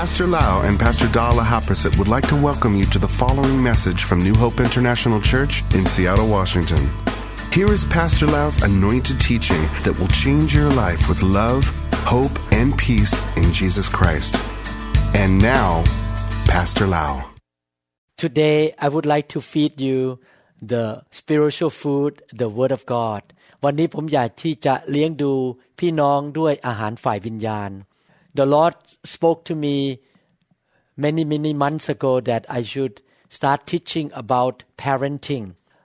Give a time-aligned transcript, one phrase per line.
[0.00, 4.04] Pastor Lau and Pastor Dala Haprasit would like to welcome you to the following message
[4.04, 6.88] from New Hope International Church in Seattle, Washington.
[7.52, 11.64] Here is Pastor Lau's anointed teaching that will change your life with love,
[12.04, 14.36] hope, and peace in Jesus Christ.
[15.14, 15.84] And now,
[16.46, 17.24] Pastor Lau.
[18.16, 20.18] Today, I would like to feed you
[20.60, 23.22] the spiritual food, the Word of God.
[23.64, 25.32] วันนี้ผมอยากที่จะเลี้ยงดู
[25.78, 27.70] พี่น้องด้วยอาหารฝ่ายวิญญาณ
[28.38, 28.76] The Lord
[29.14, 29.76] spoke to me
[31.04, 32.94] many many months ago that I should
[33.36, 35.44] start teaching about parenting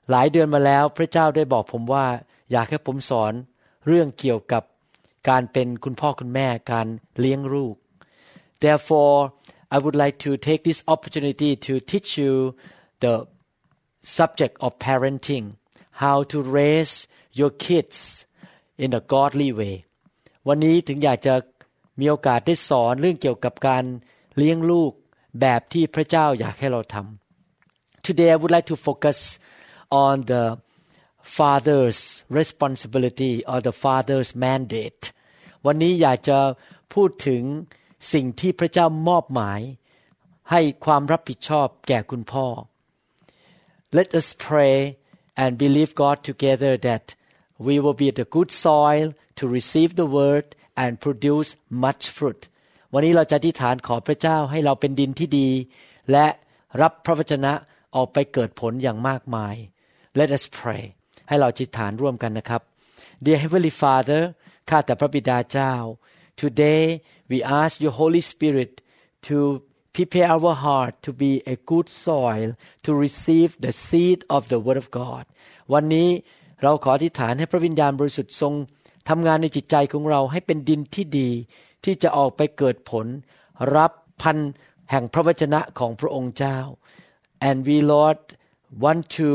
[0.10, 2.06] หลายเดือนมาแล้วพระเจ้าได้บอกผมว่า
[2.52, 3.34] อยากให้ผมสอน
[3.88, 4.64] เรื่องเกี่ยวกับ
[5.30, 6.88] การเป็นคุณพ่อคุณแม่การ
[7.20, 7.76] เลี้ยงลูก
[8.64, 9.18] Therefore
[9.76, 12.34] I would like to take this opportunity to teach you
[13.04, 13.14] the
[14.18, 15.46] subject of parenting
[16.04, 16.94] how to raise
[17.40, 17.98] your kids
[18.84, 19.76] in a godly way
[20.48, 21.36] วันนี้ถึงอยากจะ
[22.01, 23.85] มีโอกาสได้สอนเรื่องเกี่ยวกับการ
[24.37, 24.93] เลี้ยงลูก
[25.41, 29.19] แบบที่พระเจ้าอยากให้เราทำ Today I would like to focus
[30.07, 30.45] on the
[31.37, 32.01] father's
[32.41, 35.03] responsibility or the father's mandate
[35.67, 36.39] วันนี้อยากจะ
[36.95, 37.43] พูดถึง
[38.13, 39.61] สิ่งที่พระเจ้ามอบหมาย
[40.51, 42.47] ให้ความรับผิดชอบแก่คุณพ่อ
[43.99, 44.77] Let us pray
[45.43, 47.05] and believe God together that
[47.67, 49.07] we will be the good soil
[49.39, 50.47] to receive the word
[50.83, 51.51] and produce
[51.85, 52.43] much fruit
[52.93, 55.49] วันนี้เราจะอธิษฐานขอพระเจ้าให้เราเป็นดินที่ดี
[56.13, 56.27] และ
[56.83, 57.53] รับพระวจนะ
[57.97, 59.55] ออกไปเกิดผลอย่างมากมาย
[60.19, 60.83] Let us pray
[61.29, 62.63] ให้เราอธิษฐานร่วมกันนะครับ
[63.25, 64.23] Dear Heavenly Father
[64.71, 65.75] ข้าแต่พระบิดาเจ้า
[66.43, 66.85] Today
[67.31, 68.73] we ask your Holy Spirit
[69.29, 69.39] to
[69.95, 72.49] prepare our heart to be a good soil
[72.85, 75.25] to receive the seed of the Word of God
[75.73, 76.09] วันนี้
[76.63, 78.53] เราขออธิษฐานให้พระวิญญาณบริสุทธิ์ทรง
[79.09, 81.31] ทำงานในจิตใจของเราให้เป็นดินที่ดี
[81.85, 83.07] ที่จะออกไปเกิดผล
[83.77, 84.39] รับพัน
[84.91, 86.59] แห่งพระวจนะของพระองค์เจ้า
[87.49, 88.21] and we Lord
[88.85, 89.29] want to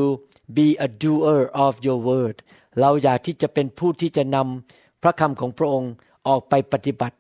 [0.58, 2.36] be a doer of your word
[2.80, 5.92] เราอยากที่จะเป็นผู้ที่จะนำพระคำของพระองค์
[6.28, 7.16] ออกไปปฏิบัติ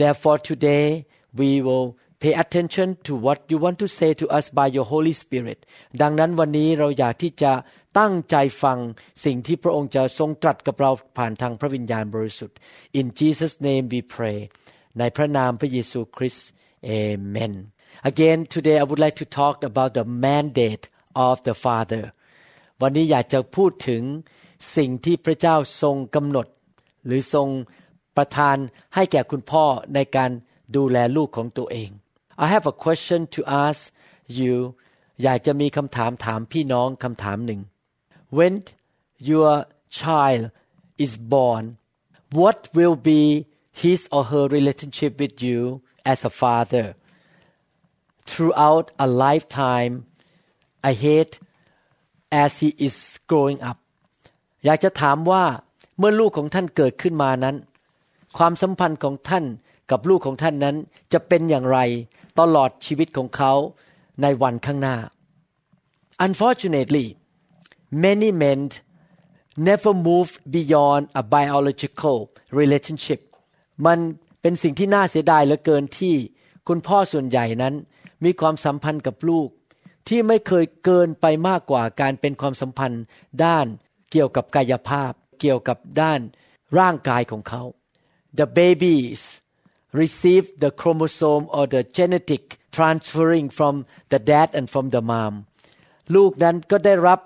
[0.00, 0.86] therefore today
[1.38, 1.86] we will
[2.24, 5.58] pay attention to what you want to say to us by your Holy Spirit
[6.02, 7.52] ดังนั้นวันนี้เราอยากที่จะ
[7.98, 8.78] ตั้งใจฟัง
[9.24, 12.56] สิ่งที่พระองค์จะทรงตรัสกับเราผ่านทางพระวิญญาณบริสุทธิ์
[12.98, 14.38] In Jesus name we pray
[14.98, 16.48] ในพระนามพระเยซูคริสต์
[16.96, 17.54] Amen
[18.10, 20.84] Again today I would like to talk about the mandate
[21.28, 22.04] of the Father
[22.80, 24.02] วันนี้อยากจะพูดถึง
[24.76, 26.46] สิ่งที่พระเจ้าทรงกำหนด
[27.06, 27.48] หรือทรง
[28.16, 28.56] ประทาน
[28.94, 29.64] ให้แก่คุณพ่อ
[29.94, 30.30] ในการ
[30.76, 31.90] ดูแลลูกของตัวเอง
[32.43, 33.79] I have a question to ask
[34.39, 34.55] you
[35.23, 37.61] อยากจะมีคำถามถามพี่น้องคำถามหนึ่ง
[38.37, 38.53] When
[39.29, 39.51] your
[39.99, 40.43] child
[41.05, 41.63] is born
[42.39, 43.21] what will be
[43.81, 45.59] his or her relationship with you
[46.11, 46.85] as a father
[48.29, 49.93] throughout a lifetime
[50.91, 51.29] ahead
[52.43, 52.95] as he is
[53.29, 53.77] growing up
[54.65, 55.43] อยากจะถามว่า
[55.97, 57.55] เมื่อลูกของท่านเกิดขึ้นมานั้น
[58.37, 59.45] ความสัมพันธ์ของท่าน
[59.90, 60.76] กับลูกของท่านนั้น
[61.12, 61.78] จะเป็นอย่างไร
[62.40, 63.52] ตลอดชีวิตของเขา
[64.22, 64.96] ในวันข้างหน้า
[66.26, 67.06] Unfortunately
[68.04, 68.60] many men
[69.68, 72.18] never move beyond a biological
[72.58, 73.20] relationship
[73.86, 73.98] มัน
[74.40, 76.14] เป็นสิ่งที่น่าเสียดายเหลือเกินที่
[76.68, 77.74] คุณพ่อส่วนใหญ่นั้น
[78.24, 79.48] มีความสัมพันธ์กับลูก
[80.08, 83.02] ที่ไม่เคยเกินไปมากกว่าการเป็นความสัมพันธ์
[83.44, 83.66] ด้าน
[84.10, 86.20] เกี่ยวกับกายภาพ เกี่ยวกับด้าน
[86.78, 87.62] ร่างกายของเขา
[88.38, 89.22] The babies
[90.02, 92.42] receive the chromosome or the genetic
[92.76, 93.74] transferring from
[94.12, 95.34] the dad and from the mom
[96.14, 97.20] ลูกนั้นก็ได้รับ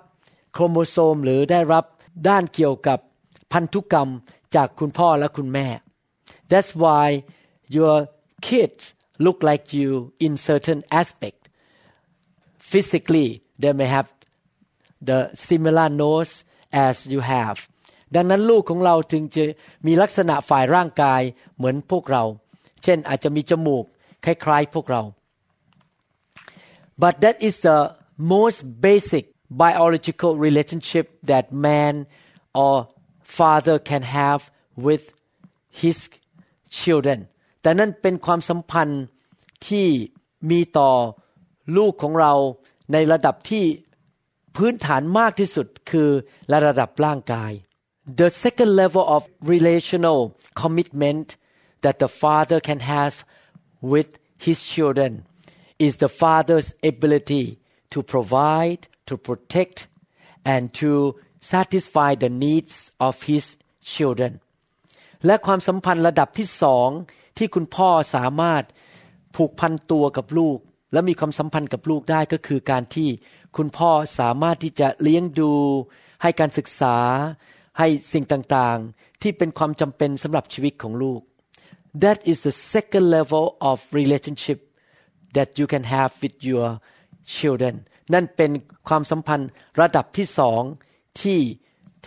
[0.53, 1.85] โครโมโซมหรือได้รับ
[2.27, 2.99] ด้านเกี่ยวกับ
[3.51, 4.09] พันธุกรรม
[4.55, 5.67] จากคุณพ่อและคุณแม่
[6.51, 7.05] That's why
[7.77, 7.95] your
[8.47, 8.83] kids
[9.25, 9.89] look like you
[10.25, 11.39] in certain aspect
[12.71, 13.27] physically
[13.61, 14.09] they may have
[15.09, 16.33] the similar nose
[16.87, 17.57] as you have
[18.15, 19.43] ดังนั้นลูกของเราถึงจะ
[19.87, 21.21] มีลักษณะฝ่ายร่างกาย
[21.55, 22.23] เหมือนพวกเรา
[22.83, 23.85] เช่นอาจจะมีจมูก
[24.25, 25.01] คล้ายๆพวกเรา
[27.01, 27.79] but that is the
[28.33, 29.25] most basic
[29.63, 31.93] biological relationship that man
[32.63, 32.75] or
[33.39, 34.41] father can have
[34.85, 35.03] with
[35.81, 35.97] his
[36.79, 37.19] children
[37.61, 39.03] แต่นั่นเป็นความสัมพันธ์
[39.67, 39.87] ที่
[40.49, 40.91] มีต่อ
[41.77, 42.33] ลูกของเรา
[42.93, 43.65] ในระดับที่
[44.55, 46.09] พื้นฐานมากที่สุดคือ
[46.51, 47.51] ระดับร่างกาย
[48.21, 49.21] The second level of
[49.53, 50.19] relational
[50.61, 51.27] commitment
[51.83, 53.13] that the father can have
[53.93, 54.09] with
[54.45, 55.11] his children
[55.85, 57.45] is the father's ability
[57.93, 59.87] to provide, to protect,
[60.45, 60.91] and to
[61.39, 63.45] satisfy the needs of his
[63.93, 64.33] children
[65.25, 66.89] และความสัมพันธ์ระดับที่สอง
[67.37, 68.63] ที่คุณพ่อสามารถ
[69.35, 70.57] ผูกพันตัวกับลูก
[70.93, 73.09] และมีความสัมพันธ์กับลูกได้ก็คือการที่
[73.57, 75.51] คุณพ่อสามารถที่จะเลี้ยงดู
[76.21, 76.97] ให้การศึกษา
[77.79, 81.21] ให้สิ่งต่างๆ ที่เป็นความจำเป็นสำหรับชีวิตของลูก
[82.04, 84.58] That is the second level of relationship
[85.36, 86.66] that you can have with your
[87.36, 87.74] children
[88.14, 88.50] นั่นเป็น
[88.88, 90.62] ความสัมพันธ์ระดับที่สอง
[91.22, 91.40] ที่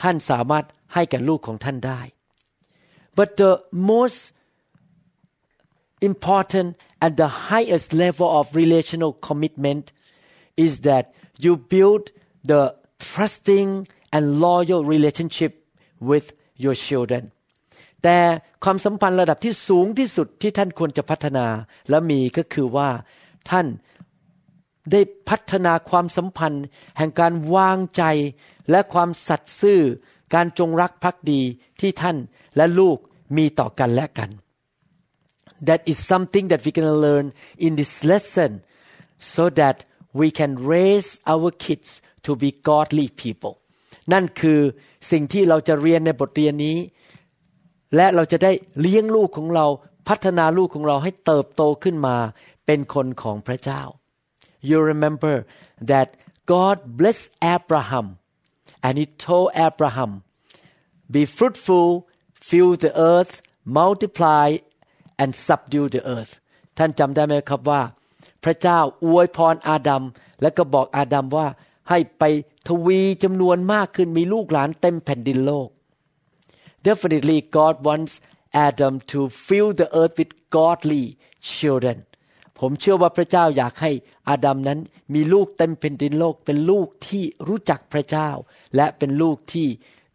[0.01, 2.01] ท่านสามารถให้กับลูกของท่านได้
[3.17, 3.51] but the
[3.91, 4.19] most
[6.09, 6.69] important
[7.03, 9.85] and the highest level of relational commitment
[10.65, 11.05] is that
[11.43, 12.03] you build
[12.51, 12.61] the
[12.99, 13.69] trusting
[14.15, 15.51] and loyal relationship
[16.09, 16.25] with
[16.63, 17.23] your children
[18.02, 18.18] แต่
[18.64, 21.46] ความสัมพันธ์ระดับที่สูงที่สุดที่ท่านควรจะพัฒนา
[21.90, 22.90] และมีก็คือว่า
[23.50, 23.66] ท่าน
[24.92, 26.64] ได้พัฒนาความสัมพันธ์
[26.98, 28.02] แห่งการวางใจ
[28.70, 29.80] และความสัตย์ซื่อ
[30.34, 31.40] การจงรักภักดี
[31.80, 32.16] ที่ท่าน
[32.56, 32.98] และลูก
[33.36, 34.30] มีต่อกันและกัน
[35.68, 37.26] That is something that we can learn
[37.66, 38.52] in this lesson
[39.34, 39.76] so that
[40.20, 41.88] we can raise our kids
[42.26, 43.54] to be godly people
[44.12, 44.60] นั่นคือ
[45.10, 46.76] สิ่งที่เราจะเรียนในบทเรียนนี้
[47.96, 49.66] และเราจะได้เลี้ยงลูกของเรา
[50.08, 52.16] พัฒนาลูกของเราให้เติบโตขึ้นมา
[52.66, 53.82] เป็นคนของพระเจ้า
[54.68, 55.34] You remember
[55.90, 56.08] that
[56.52, 58.06] God blessed Abraham
[58.86, 60.12] and he told Abraham
[61.14, 61.88] be fruitful
[62.48, 63.32] fill the earth
[63.78, 64.48] multiply
[65.22, 66.32] and subdue the earth
[66.78, 67.82] ท่านจำได้ไหมครับว่า
[68.44, 70.02] พระเจ้าอวยพรอาดัม
[70.42, 71.46] และก็บอกอาดัมว่า
[71.90, 72.24] ให้ไป
[72.68, 75.68] ทวีจำนวนมากขึ้นมีลูกหลานเต็มแผ่นดินโลก
[76.87, 78.13] Definitely God wants
[78.53, 81.05] Adam to fill the earth with godly
[81.53, 81.97] children
[82.59, 83.91] ผมเชื่อว่าพระเจ้าอยากให้
[84.29, 84.79] อาดัมนั้น
[85.13, 88.29] มีลูกเต็มแผ่นดินโลก เป็นลูกที่รู้จักพระเจ้า
[88.75, 89.67] และเป็นลูกที่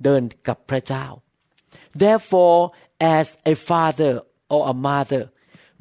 [0.05, 1.06] เดินกับพระเจ้า
[2.02, 2.61] Therefore
[3.19, 4.14] as a father
[4.55, 5.23] or a mother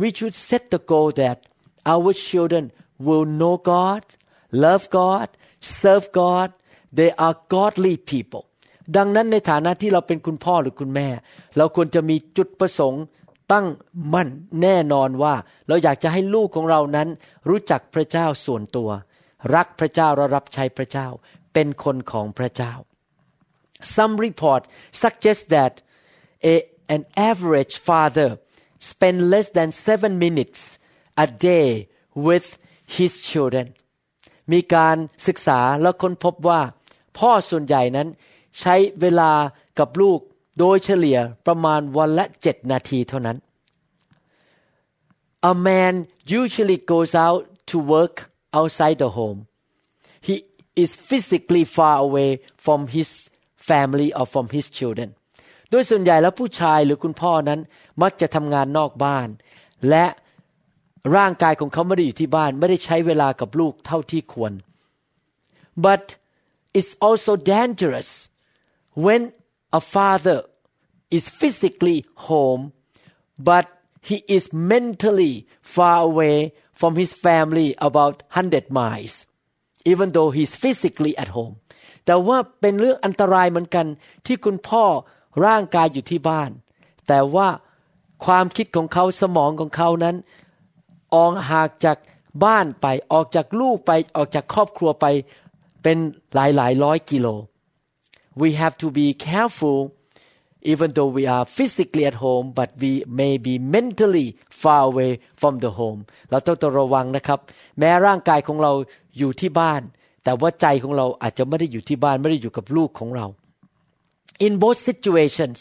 [0.02, 1.38] we should set the goal that
[1.94, 2.64] our children
[3.06, 4.04] will know God
[4.66, 5.28] love God
[5.82, 6.50] serve God
[6.98, 8.44] they are godly people
[8.97, 11.09] ดังนั้นในฐานะที่เราเป็นคุณพ่อหรือคุณแม่
[11.57, 13.03] เราควรจะมีจุดประสงค์
[13.53, 13.67] ตั้ง
[14.15, 14.29] มั่น
[14.63, 15.35] แน่นอนว่า
[15.69, 17.09] เราอยากจะให้ลูกของเรานั้น
[17.49, 18.91] รู้จักพระเจ้าส่วนตัว
[19.55, 21.09] รักพระเจ้าและรับใช้พระเจ้า
[21.55, 22.73] เป็นคนของพระเจ้า
[23.97, 24.63] Some report
[25.03, 25.73] suggest that
[26.53, 26.55] a,
[26.95, 28.29] an average father
[28.91, 30.61] spend less than seven minutes
[31.25, 31.69] a day
[32.27, 32.47] with
[32.97, 33.67] his children
[34.53, 34.97] มีการ
[35.27, 36.61] ศึกษาแล้วค้นพบว่า
[37.19, 38.09] พ่อส่วนใหญ่นั้น
[38.61, 39.33] ใช้เวลา
[39.79, 40.21] กับลูก
[40.59, 43.37] โดยเฉลี่ยประมาณวันละเจ็ดนาทีเท่านั้น
[45.53, 45.95] A man
[46.41, 48.17] usually goes out to work
[48.59, 49.41] outside the home.
[50.27, 50.35] He
[50.83, 52.31] is physically far away
[52.65, 53.09] from his
[53.69, 55.09] family or from his children.
[55.71, 57.61] โดยส่วนใหญ่แล้วผู้ชายหรือคุณพ่อนั้น
[58.03, 59.29] มักจะทำงานนอกบ้าน
[59.89, 60.07] และ
[61.17, 64.53] ร่างกายของเขาไม่ได้อยู่ที่บ้าน ไม่ได้ใช้เวลากับลูกเท่าที่ควร
[65.85, 66.03] but
[66.79, 68.11] it's also dangerous
[69.05, 69.23] when
[69.79, 70.39] a father
[71.17, 71.99] is physically
[72.29, 72.63] home
[73.49, 73.67] but
[74.09, 75.35] he is mentally
[75.77, 76.37] far away
[76.81, 79.15] from his family about 100 miles
[79.85, 81.55] even though he's physically at home
[82.05, 83.87] แต่ว่าเป็นเรื่องอันตรายเหมือนกัน
[84.27, 84.85] ที่คุณพ่อ
[85.47, 86.51] ร่างกายอยู่ที่บ้าน
[87.09, 87.49] แต่ว่า
[88.25, 90.17] ความคิดของเขาสมองของเขานั้น
[91.15, 91.97] ออกหากจาก
[92.45, 95.07] บ้านไปออกจากลูกไปออกจากครอบครัวไป
[95.83, 95.99] เป็น
[96.35, 97.27] หลายหลายร้อยกิโล
[98.42, 99.80] we have to be careful
[100.72, 105.54] even though we are physically at home but we may be mentally far away from
[105.64, 107.40] the home เราต้องระวังนะครับ
[107.80, 108.72] แม้ร่างกายของเรา
[109.18, 109.82] อยู่ที่บ้าน
[110.24, 113.26] แต่ว่าใจของเราอาจจะไม่ได้อยู่ที่บ้านไม่ได้อยู่กับลูกของเรา
[114.46, 115.58] in both situations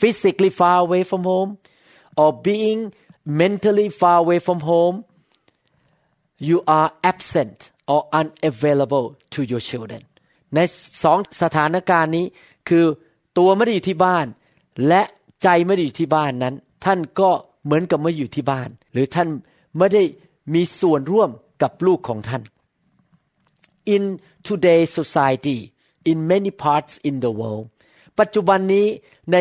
[0.00, 1.50] physically far away from home
[2.22, 2.80] or being
[3.42, 4.96] mentally far away from home
[6.48, 7.58] you are absent
[7.92, 10.02] or unavailable to your children
[10.55, 10.59] ใน
[11.03, 12.25] สองสถานการณ์นี้
[12.69, 12.85] คือ
[13.37, 14.25] ตัวไม่ได้อยู่ที่บ้าน
[14.87, 15.01] และ
[15.43, 17.29] ใจไม่ได้อยู่ที่บ้านนั้น ท่านก็
[17.63, 19.29] เหมือนกับไม่อยู่ที่บ้าน หรือท่าน
[19.77, 20.03] ไม่ได้
[20.53, 21.29] มีส่วนร่วม
[21.61, 22.43] กับลูกของท่าน
[23.95, 24.03] In
[24.47, 25.59] today's society
[26.11, 27.65] in many parts in the world
[28.19, 28.85] ปัจจุบันนี้
[29.33, 29.37] ใน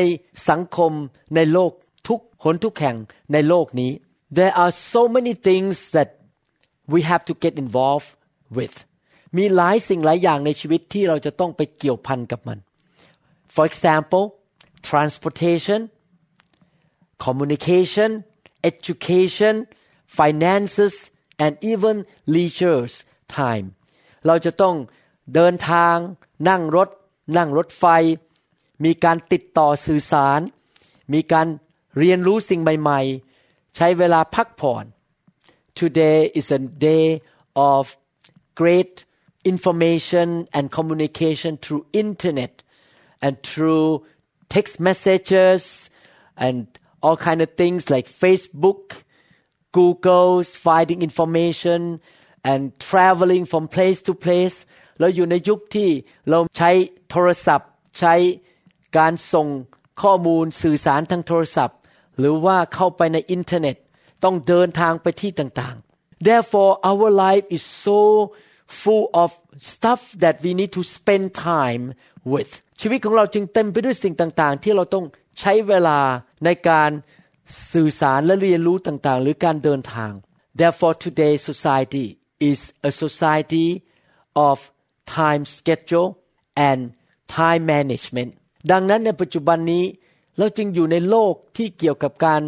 [0.49, 0.93] สังคม
[1.35, 1.73] ในโลก
[2.09, 2.97] ทุกหนทุกแห่ง
[3.33, 3.91] ในโลกนี้
[4.39, 6.09] there are so many things that
[6.93, 8.11] we have to get involved
[8.59, 8.75] with
[9.37, 12.59] มีหลายสิ่งหลายอย่างในชีวิตที่เราจะต้องไปเกี่ยวพันกับมัน
[13.55, 14.25] for example
[14.89, 15.81] transportation
[17.25, 18.11] communication
[18.71, 19.55] education
[20.19, 20.95] finances
[21.45, 21.97] and even
[22.35, 22.83] leisure
[23.39, 23.67] time
[24.27, 24.75] เราจะต้อง
[25.35, 25.97] เดินทาง
[26.49, 26.89] นั่งรถ
[27.37, 27.85] นั่งรถไฟ
[28.85, 30.41] มีการติดต่อสื่อสาร
[31.13, 31.47] มีการ
[31.99, 33.01] เรียนรู้สิ่งใหม่
[33.39, 34.85] ๆ ใช้เวลาพักผ่อน
[35.79, 37.07] today is a day
[37.73, 37.85] of
[38.61, 38.95] great
[39.44, 42.54] information and communication through internet
[43.22, 44.04] and through
[44.50, 45.90] text messages
[46.46, 46.68] and
[47.02, 48.82] all kind of things like Facebook,
[49.72, 52.02] Google's finding information
[52.44, 54.58] and traveling from place to place
[55.00, 55.90] เราอยู่ในยุคที่
[56.30, 56.72] เราใช้
[57.10, 57.70] โทรศัพท์
[58.00, 58.16] ใช้
[58.98, 59.48] การส่ง
[60.02, 61.78] ข้อมูลสื่อสารทางโทรศัพท์
[62.20, 63.76] หรือว่าเข้าไปในอินเทอร์เน็ต
[64.24, 68.00] ต้องเดินทางไปที่ต่างๆ therefore our life is so
[68.83, 69.29] full of
[69.73, 71.85] stuff that we need to spend time
[72.33, 75.05] with ชีวิตของเราจึงเต็มไปด้วยสิ่งต่างๆ ที่เราต้อง
[75.41, 75.99] ใช้เวลา
[76.45, 76.91] ในการ
[77.73, 80.13] สื่อสารและเรียนรู้ต่างๆ หรือการเดินทาง
[80.59, 82.07] therefore today's society
[82.51, 83.69] is a society
[84.49, 84.57] of
[85.17, 86.11] time schedule
[86.69, 86.81] and
[87.37, 88.31] time management
[88.71, 89.85] ดังนั้นในปัจจุบันนี้
[90.39, 92.43] เราจึงอยู่ในโลกที่เกี่ยวกับการ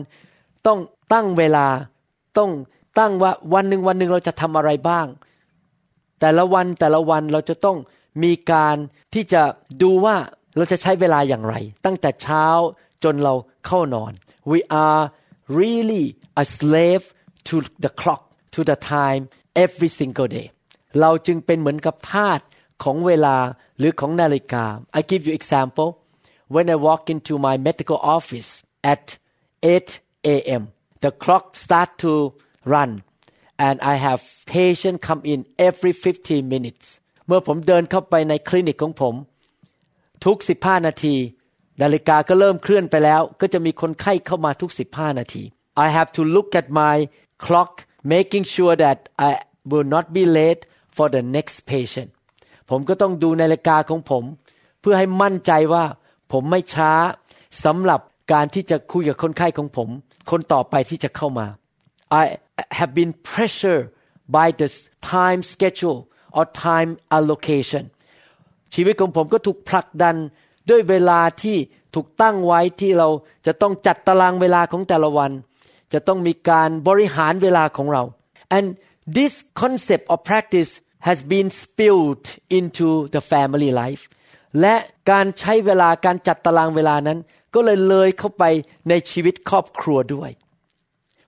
[0.67, 0.79] ต้อง
[1.13, 1.67] ตั้งเวลา
[2.39, 2.51] ต้อง
[2.99, 5.07] ตั้งว่าวันหนึ่งวันหนึ่งเราจะทำอะไรบ้าง
[6.21, 7.79] แต่ละวันแต่ละวันเราจะต้อง
[8.23, 8.77] มีการ
[9.15, 9.43] ที่จะ
[9.83, 10.17] ดูว่า
[10.57, 11.55] เราจะใช้เวลาอย่างไร
[11.85, 12.47] ตั้งแต่เช้า
[13.05, 13.35] จนเรา
[13.67, 14.13] เข้านอน
[14.51, 15.03] we are
[15.61, 16.05] really
[16.43, 17.05] a slave
[17.49, 18.23] to the clock
[18.55, 19.23] to the time
[19.65, 20.47] every single day
[21.01, 22.41] เราจึงเป็นเหมือนกับทาส
[22.83, 23.37] ของเวลา
[23.79, 24.65] หรือของนาฬิกา
[24.99, 25.89] I give you example
[26.55, 28.51] when I walk into my medical office
[28.93, 29.05] at
[29.63, 30.01] 8
[30.35, 30.63] a.m.
[31.05, 32.13] the clock start to
[32.75, 32.91] run
[33.59, 36.87] and I have patient come in every 15 minutes
[37.27, 39.15] เมื่อผมเดินเข้าไปในคลินิกของผม
[40.25, 41.15] ทุก 15 นาที
[41.83, 45.43] นาฬิกาก็เริ่มเคลื่อนไปแล้ว ก็จะมีคนไข้เข้ามาทุก 15 นาที
[45.85, 46.97] I have to look at my
[47.45, 47.73] clock
[48.15, 48.99] making sure that
[49.29, 49.31] I
[49.71, 50.63] will not be late
[50.97, 52.11] for the next patient
[52.71, 54.25] ผมก็ต้องดูนาฬิกาของผม
[54.81, 55.85] เพื่อให้มั่นใจว่า
[56.33, 56.93] ผมไม่ช้า
[57.65, 58.01] สำหรับ
[58.33, 59.89] การที่จะคุยกับคนไข้ของผม
[60.31, 61.47] คนต่อไปที่จะเข้ามา
[62.11, 62.39] I
[62.79, 63.91] have been pressured
[64.29, 64.69] by the
[65.01, 66.01] time schedule
[66.37, 67.85] or time allocation
[68.75, 70.17] ชีวิตของผมก็ถูกผลักดัน
[70.71, 71.57] ด้วยเวลาที่
[71.95, 73.09] ถูกตั้งไว้ที่เรา
[73.47, 75.33] จะต้องจัดตารางเวลาของแต่ละวัน
[75.93, 78.03] จะต้องมีการบริหารเวลาของเรา
[78.57, 78.67] and
[79.17, 80.71] this concept of practice
[81.09, 82.25] has been spilled
[82.59, 84.03] into the family life
[84.61, 84.75] และ
[85.11, 87.19] การใช้เวลาการจัดตารางเวลานั้น
[87.55, 88.45] ก็เลยเลยเข้าไป
[88.89, 90.31] ในชีวิตครอบครัวด้วย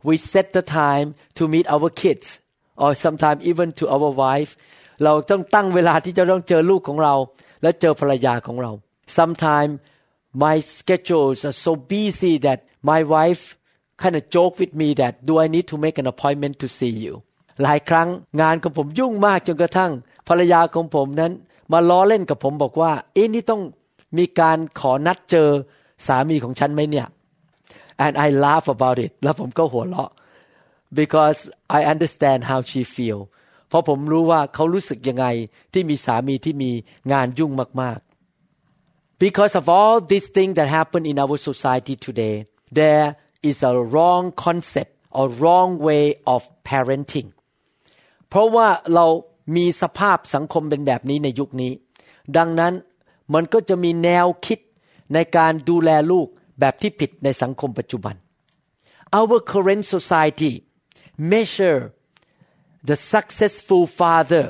[0.06, 2.26] we set the time to meet our kids
[2.82, 4.50] or sometimes even to our wife
[5.04, 7.14] เราต้องตั้งเวลาที่จะต้องเจอลูกของเรา
[7.62, 8.70] และเจอภรรยาของเรา
[9.18, 9.74] sometimes
[10.44, 12.58] my schedules are so busy that
[12.90, 13.42] my wife
[14.02, 16.94] kind of joke with me that do I need to make an appointment to see
[17.04, 17.14] you
[17.62, 18.08] หลายครั้ง
[18.40, 19.92] งานของผมยุ่งมากจนกระทั่ง
[20.28, 21.32] ภรรยาของผมนั้น
[21.72, 23.62] มาล้อเล่นกับผมบอกว่า เอ๊ะนี่ต้อง
[24.18, 25.48] มีการขอนัดเจอ
[26.06, 27.06] สามีของฉันไหมเนี่ย
[28.04, 30.10] and I laugh about it แล้วผมก็หัวเราะ
[31.00, 31.40] because
[31.78, 33.20] I understand how she feel
[33.68, 35.26] เพราะผมรู้ว่าเขารู้สึกยังไง
[35.72, 36.70] ที่มีสามีที่มี
[37.12, 37.50] งานยุ่ง
[37.82, 37.98] มาก
[38.60, 42.36] ๆ because of all these things that happen in our society today
[42.78, 43.08] there
[43.50, 47.28] is a wrong concept or wrong way of parenting
[48.28, 49.06] เพราะว่าเรา
[49.56, 51.72] มีสภาพสังคมเป็นแบบนี้ในยุคนี้
[52.36, 52.72] ดังนั้น
[53.34, 54.58] มันก็จะมีแนวคิด
[55.14, 56.28] ในการดูแลลูก
[56.60, 58.14] แบบที่ผิดในสังคมปัจจุบัน
[59.18, 60.52] Our current society
[61.32, 61.80] measure
[62.88, 64.44] the successful father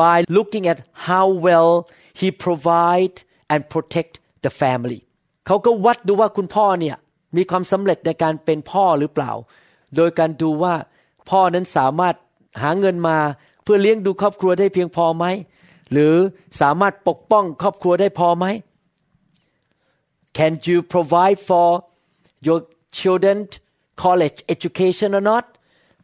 [0.00, 1.70] by looking at how well
[2.20, 3.16] he provide
[3.52, 4.12] and protect
[4.44, 5.00] the family
[5.46, 6.96] เขาก็วัดดูว่าคุณพ่อเนี่ย
[7.36, 9.32] มีความสำเร็จในการเป็นพ่อหรือเปล่า
[9.96, 10.74] โดยการดูว่า
[11.30, 12.14] พ่อนั้นสามารถ
[12.62, 13.18] หาเงินมา
[13.62, 15.24] เพื่อเลี้ยงดูครอบครัวได้เพียงพอไหม
[15.92, 16.14] หรือ
[16.60, 18.46] สามารถปกป้องครอบครัวได้พอไหม
[20.37, 21.69] Can you provide for
[22.47, 22.59] your
[22.99, 23.37] children
[24.03, 25.45] college education or not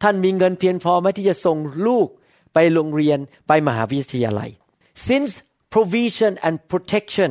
[0.04, 2.08] ท่านมีเงินเพียงพอไหมที่จะส่งลูก
[2.54, 4.50] ไปโรงเรียนไปมหาวิทยาลัย
[5.08, 5.32] Since
[5.76, 7.30] provision and protection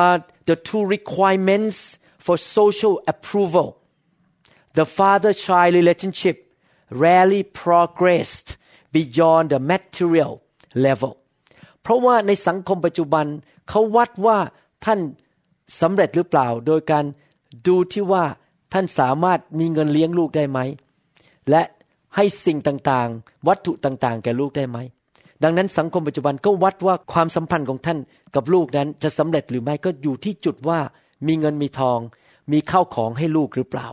[0.00, 0.18] are
[0.48, 1.78] the two requirements
[2.24, 3.68] for social approval
[4.78, 6.36] the father-child relationship
[7.04, 8.48] rarely progressed
[8.96, 10.32] beyond the material
[10.86, 11.12] level
[11.82, 13.26] เพราะว่าในสังคมปัจจุบัน
[13.68, 14.38] เขาวัดว่า
[14.84, 15.00] ท่าน
[15.81, 17.05] สำเร็จหรือเปล่า โดยการ
[17.67, 18.23] ดูที่ว่า
[18.73, 20.59] ท่านสามารถมีเงินเลี้ยงลูกได้ไหม
[21.49, 21.61] และ
[22.15, 24.77] ให้สิ่งต่างๆ วัตถุต่างๆ แก่ลูกได้ไหม
[25.43, 27.99] ดังนั้นสังคมปัจจุบันก็วัดว่าความสัมพันธ์ของท่าน
[28.35, 30.79] กับลูกนั้นจะสำเร็จหรือไม่ก็อยู่ที่จุดว่า
[31.27, 31.99] มีเงินมีทอง
[32.51, 33.87] มีข้าวของให้ลูกหรือเปล่า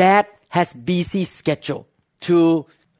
[0.00, 0.24] Dad
[0.56, 1.84] has busy schedule
[2.26, 2.38] to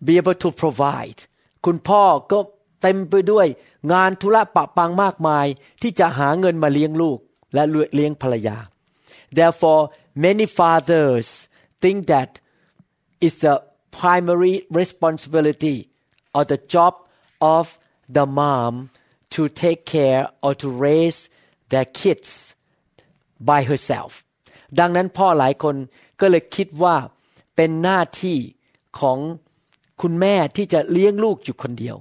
[0.06, 1.20] be able to provide
[1.64, 2.38] คุณพ่อก็
[2.82, 3.46] เต็มไปด้วย
[3.92, 5.46] งานธุระปะปังมากมาย
[5.82, 7.18] ที่จะหาเงินมาเลี้ยงลูก
[7.54, 7.62] และ
[7.94, 8.58] เลี้ยงภรรยา
[9.38, 9.82] therefore
[10.26, 11.26] many fathers
[11.82, 12.30] think that
[13.26, 13.56] it's a
[14.00, 15.78] primary responsibility
[16.36, 16.92] or the job
[17.56, 17.64] of
[18.16, 18.74] the mom
[19.34, 21.18] to take care or to raise
[21.72, 22.30] their kids
[23.50, 24.12] by herself
[24.78, 25.76] ดังนั้นพ่อหลายคน
[26.20, 26.96] ก็เลยคิดว่า
[27.56, 28.38] เป็นหน้าที่
[29.00, 29.18] ของ
[30.02, 31.96] คุณแม่ที่จะเลี้ยงลูกอยู่คนเดียว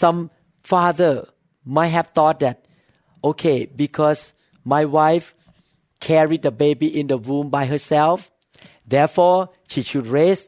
[0.00, 0.20] some
[0.70, 1.14] father
[1.76, 2.56] might have thought that
[3.28, 4.20] okay because
[4.74, 5.26] my wife
[6.06, 8.18] carried the baby in the womb by herself
[8.94, 9.38] therefore
[9.70, 10.42] she should raise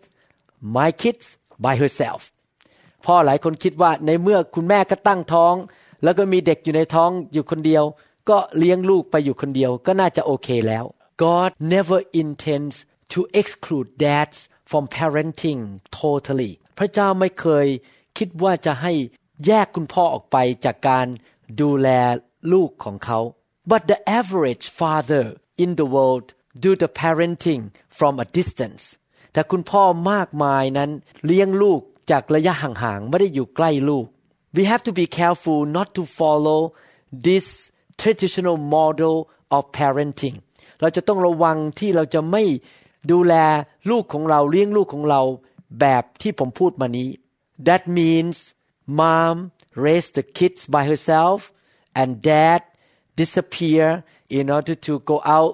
[0.78, 1.26] my kids
[1.66, 2.20] by herself
[3.04, 5.54] พ่อหลายคนคิดว่าในเมื่อคุณแม่ก็ตั้งท้อง
[6.02, 7.84] แล้วก็มีเด็กอยู่ในท้องอยู่คนเดียว
[8.28, 10.84] ก็เลี้ยงลูกไปอยู่คนเดียวก็น่าจะโอเคแล้ว
[11.22, 12.74] God never intends
[13.12, 14.38] to exclude dads
[14.70, 15.60] from parenting
[16.00, 17.66] totally พระเจ้าไม่เคย
[18.18, 18.92] คิดว่าจะให้
[19.46, 21.06] แยกคุณพ่อออกไปจากการ
[21.60, 21.88] ดูแล
[22.53, 23.19] ลูกของเขา
[23.71, 25.25] but the average father
[25.63, 26.27] in the world
[26.65, 27.63] do the parenting
[27.97, 28.83] from a distance
[29.33, 30.89] แต่คุณพ่อมากมายนั้น
[31.25, 34.05] เลี้ยงลูกจากระยะห่างๆไม่ได้อยู่ใกล้ลูก
[34.55, 36.61] we have to be careful not to follow
[37.27, 37.45] this
[38.01, 39.15] traditional model
[39.55, 40.37] of parenting
[40.81, 42.43] เราจะต้องระวังที่เราจะไม่
[43.11, 43.33] ดูแล
[43.89, 45.21] ลูกของเราเลี้ยงลูกของเรา
[45.79, 47.09] แบบที่ผมพูดมานี้
[47.67, 48.37] that means
[48.99, 49.35] mom
[49.85, 51.39] raise the kids by herself
[52.01, 52.61] and dad
[53.21, 54.03] disappear
[54.39, 55.53] in order to go out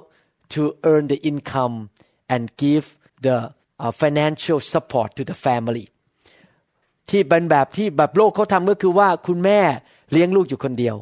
[0.53, 1.89] to earn the income
[2.33, 2.85] and give
[3.25, 3.37] the
[3.79, 5.85] uh, financial support to the family
[7.09, 9.59] ที่เป็นแบบที่แบบโลกเขาทำก็คือว่าคุณแม่
[10.11, 10.95] เลี้ยงลูกอยู่คนเดียว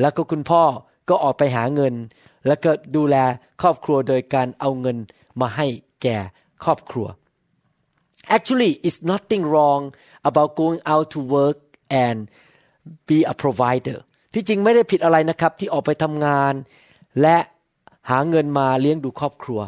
[0.00, 0.62] แล้วก็คุณพ่อ
[1.08, 1.94] ก็ออกไปหาเงิน
[2.46, 3.16] แล้วก็ดูแล
[3.60, 4.96] ครอบครัวโดยการเอาเงิน
[5.40, 5.66] มาให้
[6.02, 6.18] แก่
[6.64, 7.06] ครอบครัว
[8.36, 9.82] Actually it's nothing wrong
[10.28, 11.58] about going out to work
[12.04, 12.18] and
[13.08, 13.98] be a provider
[14.33, 16.53] ที่จริงไม่ได้ผิดอะไรนะครับ ที่ออกไปทำงาน
[17.21, 17.37] และ
[18.09, 19.61] หาเงินมาเลี้ยงดูครอบครัว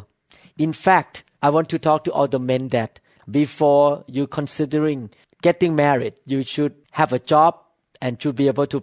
[0.65, 1.13] In fact
[1.45, 2.91] I want to talk to all the men that
[3.39, 4.99] before you considering
[5.45, 7.51] getting married you should have a job
[8.04, 8.80] and should be able to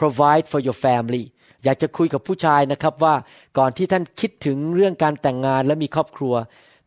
[0.00, 1.24] provide for your family
[1.64, 3.14] อยากจะคุยกับผู้ชายนะครับว่า
[3.58, 6.34] ก่อนที่ท่านคิดถึงเรื่องการแต่งงานและมีครอบครัว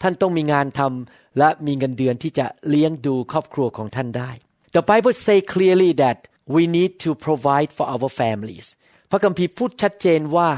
[0.02, 4.32] ท่านต้องมีงานทำและมีเงินเดือนที่จะเลี้ยงดูครอบครัวของท่านได้
[4.76, 6.18] The Bible say clearly that
[6.55, 8.67] we need to provide for our families
[9.11, 10.51] พระคัมภีร์พูดชัดเจนว่า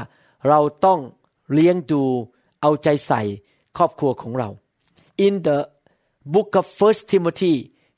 [0.47, 0.99] เราต้อง
[1.53, 2.03] เลี้ยงดู
[2.61, 3.21] เอาใจใส่
[3.77, 4.49] ครอบครัวของเรา
[5.25, 5.59] In the
[6.33, 7.55] book of First Timothy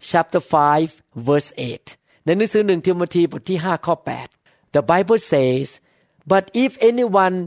[0.10, 0.41] chapter
[0.80, 3.96] 5 verse 8ในหนังสือหนึ่งทิโมธีบทที่5ข้อ
[4.36, 5.68] 8 The Bible says
[6.32, 7.38] but if anyone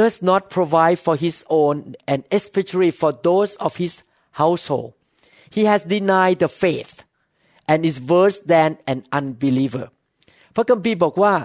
[0.00, 1.76] does not provide for his own
[2.10, 3.94] and especially for those of his
[4.40, 4.90] household
[5.54, 6.94] he has denied the faith
[7.71, 9.85] And is worse than an unbeliever
[10.55, 11.35] พระคัมภีร์บอกว่า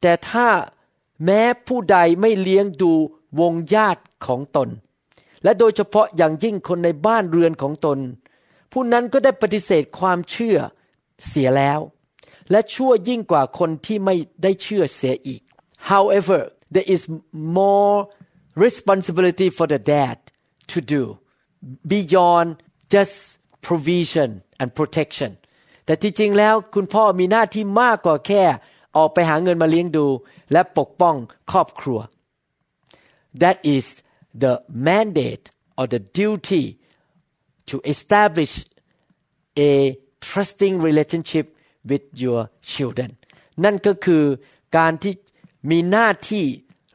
[0.00, 0.48] แต่ถ้า
[1.24, 2.92] แม้ผู้ใดไม่เลี้ยงดู
[3.40, 4.68] วงญาติของตน
[5.44, 7.98] และโดยเฉพาะอย่างยิ่งคนในบ้านเรือนของตน
[8.72, 10.58] ผู้นั้นก็ได้ปฏิเสธความเชื่อ
[11.28, 11.80] เสียแล้ว
[12.50, 15.42] และชั่วยิ่งกว่าคนที่ไม่ได้เชื่อเสียอีก
[15.92, 16.40] however
[16.74, 17.02] there is
[17.60, 17.96] more
[18.66, 20.16] responsibility for the dad
[20.72, 21.02] to do
[21.94, 22.48] beyond
[22.94, 23.16] just
[23.66, 25.30] provision and protection
[25.84, 28.42] แต่ที่จริงแล้วคุณพ่อมีหน้าที่มากกว่าแค่
[28.96, 30.06] ออกไปหาเงินมาเลี้ยงดู
[30.52, 31.14] และปกป้อง
[31.50, 32.00] ครอบครัว
[33.42, 33.86] That is
[34.42, 34.54] the
[34.88, 35.46] mandate
[35.78, 36.64] or the duty
[37.70, 38.54] to establish
[39.70, 39.72] a
[40.26, 41.46] trusting relationship
[41.90, 42.40] with your
[42.72, 43.10] children
[43.64, 44.24] นั่นก็คือ
[44.76, 45.14] การที่
[45.70, 46.44] มีหน้าที่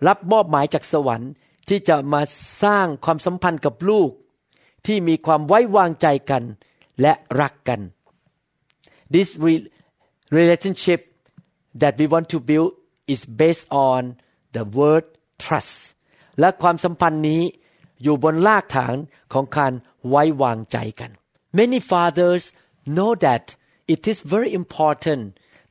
[0.07, 1.31] รับมอบหมายจากสวรรค์
[1.69, 2.21] ที่จะมา
[2.63, 4.11] สร้างความสัมพันธ์กับลูก
[4.85, 6.43] ที่มีความไว้วางใจกัน
[7.01, 7.81] และรักกัน
[9.15, 9.29] This
[10.37, 11.01] relationship
[11.81, 12.71] that we want to build
[13.13, 14.01] is based on
[14.55, 15.05] the word
[15.43, 15.75] trust
[16.39, 17.41] และความสัมพันธ์นี้
[18.03, 18.95] อยู่บนรากฐาน
[19.33, 19.73] ของการ
[20.09, 21.11] ไว้วางใจกัน
[21.59, 22.43] Many fathers
[22.95, 23.43] know that
[23.93, 25.23] it is very important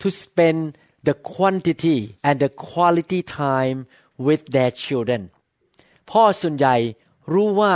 [0.03, 0.61] to spend
[1.09, 1.99] the quantity
[2.29, 3.79] and the quality time
[4.27, 5.23] with their children
[6.11, 6.77] พ่อส่วนใหญ่
[7.33, 7.75] รู้ว่า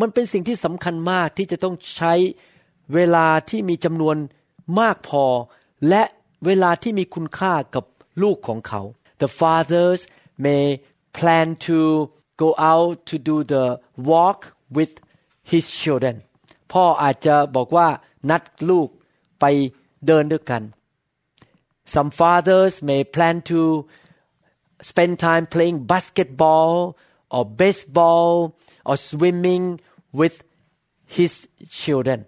[0.00, 2.14] มันเป็นสิ่งที่สำคัญมากที่จะต้องใช้
[2.94, 4.16] เวลาที่มีจำนวน
[4.78, 5.24] มากพอ
[5.88, 6.02] และ
[6.46, 7.84] เวลาที่มีคุณค่ากับ
[8.22, 8.82] ลูกของเขา
[9.20, 10.00] The fathers
[10.44, 10.64] may
[11.18, 11.78] plan to
[12.42, 13.64] go out to do the
[14.10, 14.40] walk
[14.76, 14.92] with
[15.50, 16.16] his children
[16.72, 17.88] พ่ออาจจะบอกว่า
[18.30, 18.88] นัดลูก
[19.40, 19.44] ไป
[20.06, 20.62] เดินด้วยกัน
[21.94, 23.60] Some fathers may plan to
[24.88, 26.72] spend time playing basketball
[27.34, 28.30] or baseball
[28.88, 29.64] or swimming
[30.20, 30.36] with
[31.16, 31.32] his
[31.80, 32.20] children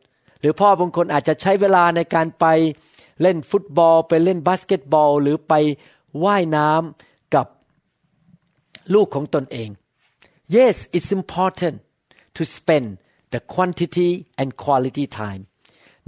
[0.43, 2.47] หรือพ่อบางคนอาจจะใช้เวลาในการไป
[3.23, 5.55] เล่นฟุตบอล ไปเล่นบาสเกตบอล หรือไป
[6.25, 7.47] ว่ายน้ำกับ
[8.95, 9.71] ลูกของตนเอง
[10.55, 11.77] Yes it's important
[12.37, 12.87] to spend
[13.33, 15.43] the quantity and quality time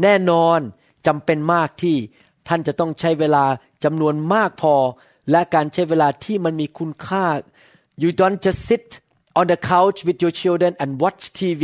[0.03, 0.59] แน่นอน
[1.07, 1.97] จำเป็นมากที่
[2.49, 3.45] ท่านจะต้องใช้เวลา
[3.85, 4.75] จำนวนมากพอ
[5.31, 7.25] และการใช้เวลาที่มันมีคุณค่า
[8.03, 8.87] you don't just sit
[9.39, 11.63] on the couch with your children and watch TV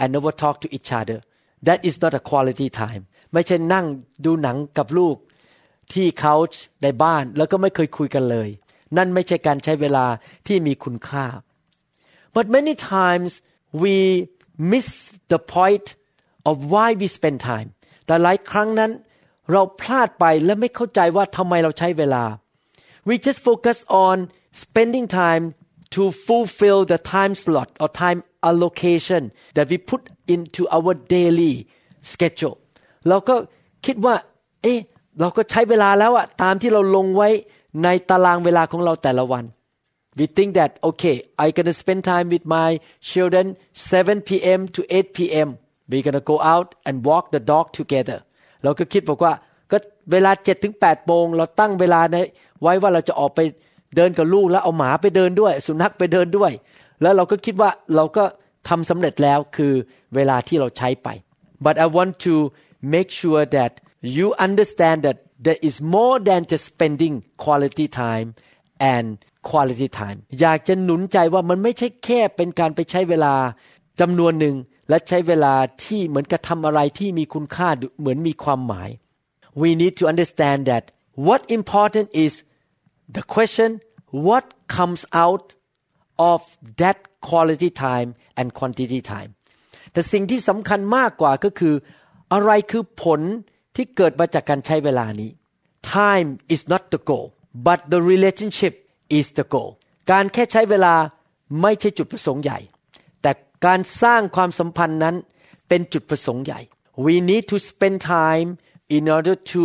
[0.00, 1.18] and never talk to each other
[1.67, 3.85] that is not a quality time ไม่ใช่นั่ง
[4.25, 5.15] ดูหนังกับลูก
[5.93, 8.49] ที่ couch ในบ้านแล้วก็ไม่เคยคุยกันเลย
[8.97, 10.05] นั่นไม่ใช่การใช้เวลา
[10.47, 11.25] ที่มีคุณค่า
[12.35, 13.31] but many times
[13.83, 13.95] we
[14.71, 14.89] miss
[15.31, 15.87] the point
[16.49, 17.69] of why we spend time
[18.05, 18.91] แต่หลายครั้งนั้น
[19.51, 22.23] เราพลาดไปและไม่เข้าใจว่าทำไมเราใช้เวลา
[23.07, 24.17] we just focus on
[24.63, 25.43] spending time
[25.95, 28.19] to fulfill the time slot or time
[28.50, 29.22] allocation
[29.54, 30.02] that we put
[30.34, 31.54] into our daily
[32.12, 32.56] schedule
[33.08, 33.34] เราก็
[33.86, 34.14] คิดว่า
[34.62, 34.78] เอ๊ะ
[35.20, 37.28] เราก็ใช้เวลาแล้วอะตามที่เราลงไว้
[37.84, 39.44] ในตารางเวลาของเราแต่ละวัน
[40.18, 42.70] we think that okay I gonna spend time with my
[43.10, 43.46] children
[43.90, 44.60] 7 p.m.
[44.74, 45.48] to 8 p.m.
[45.90, 48.18] we gonna go out and walk the dog together
[48.62, 49.32] เราก็คิดบอกว่า
[49.70, 49.78] ก็
[50.12, 52.16] เวลา7ถึง8โมงเราตั้งเวลาใน
[52.62, 53.40] ไว้ว่าเราจะออกไป
[53.96, 56.52] เดินกับลูกแล้วเอาหมาไปเดินด้วย สุนัขไปเดินด้วย
[57.02, 58.24] แล้วเราก็คิดว่าเราก็
[58.68, 59.72] ทำสำเร็จแล้วคือ
[60.14, 61.08] เวลาที่เราใช้ไป
[61.64, 62.34] but I want to
[62.94, 63.72] make sure that
[64.16, 68.28] you understand that there is more than just spending quality time
[68.94, 69.06] and
[69.50, 73.34] quality time อยากจะหนุนใจว่ามันไม่ใช่แค่เป็นการไปใช้เวลา
[74.00, 74.56] จำนวนหนึ่ง
[74.88, 77.68] และใช้เวลาที่เหมือนกับทำอะไรที่มีคุณค่า
[78.00, 78.90] เหมือนมีความหมาย
[79.60, 80.84] we need to understand that
[81.26, 82.32] what important is
[83.16, 83.70] the question
[84.26, 84.44] what
[84.76, 85.44] comes out
[86.31, 86.41] of
[86.81, 86.97] that
[87.27, 89.31] quality time and quantity time
[89.91, 91.75] แต่สิ่งที่สำคัญมากกว่าก็คือ
[92.33, 93.21] อะไรคือผล
[93.75, 95.31] ที่เกิดมาจากการใช้เวลานี้
[95.97, 97.27] time is not the goal
[97.67, 98.73] but the relationship
[99.17, 99.71] is the goal
[100.11, 100.95] การแค่ใช้เวลา
[101.61, 102.59] ไม่ใช่จุดประสงค์ใหญ่
[103.21, 103.31] แต่
[103.65, 105.15] การสร้างความสัมพันธ์นั้น
[105.69, 106.59] เป็นจุดประสงค์ใหญ่
[107.05, 108.49] we need to spend time
[108.97, 109.63] in order to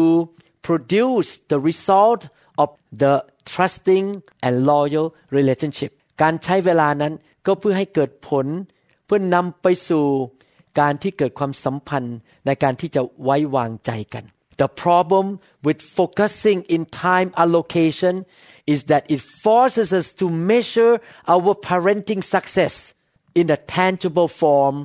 [0.66, 2.22] produce the result
[2.62, 2.68] of
[3.02, 3.14] the
[3.50, 4.06] trusting
[4.46, 5.06] and loyal
[5.36, 7.13] relationship การใช้เวลานั้น
[7.45, 8.45] ก็เพื่อให้เกิดผล
[9.05, 10.05] เพื่อนำไปสู่
[10.79, 14.25] การที่เกิดความสัมพันธ์ในการที่จะไว้วางใจกัน
[14.61, 15.25] The problem
[15.65, 18.15] with focusing in time allocation
[18.73, 20.93] is that it forces us to measure
[21.33, 22.73] our parenting success
[23.39, 24.75] in a tangible form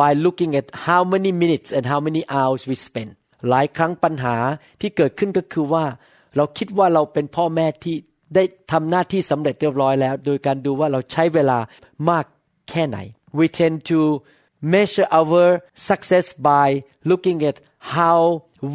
[0.00, 3.10] by looking at how many minutes and how many hours we spend
[3.48, 4.36] หลายครั้งปัญหา
[4.80, 5.84] ที่เกิดขึ้นก็คือว่า
[6.36, 7.96] เราคิดว่าเราเป็นพ่อแม่ที่
[8.34, 8.42] ได้
[8.72, 11.58] ทำหน้าที่สำเร็จเรียบร้อยแล้ว โดยการดูว่าเราใช้เวลา
[12.10, 12.24] มาก
[12.70, 12.98] แค่ไหน
[13.38, 14.00] we tend to
[14.74, 15.46] measure our
[15.88, 16.68] success by
[17.10, 17.56] looking at
[17.96, 18.18] how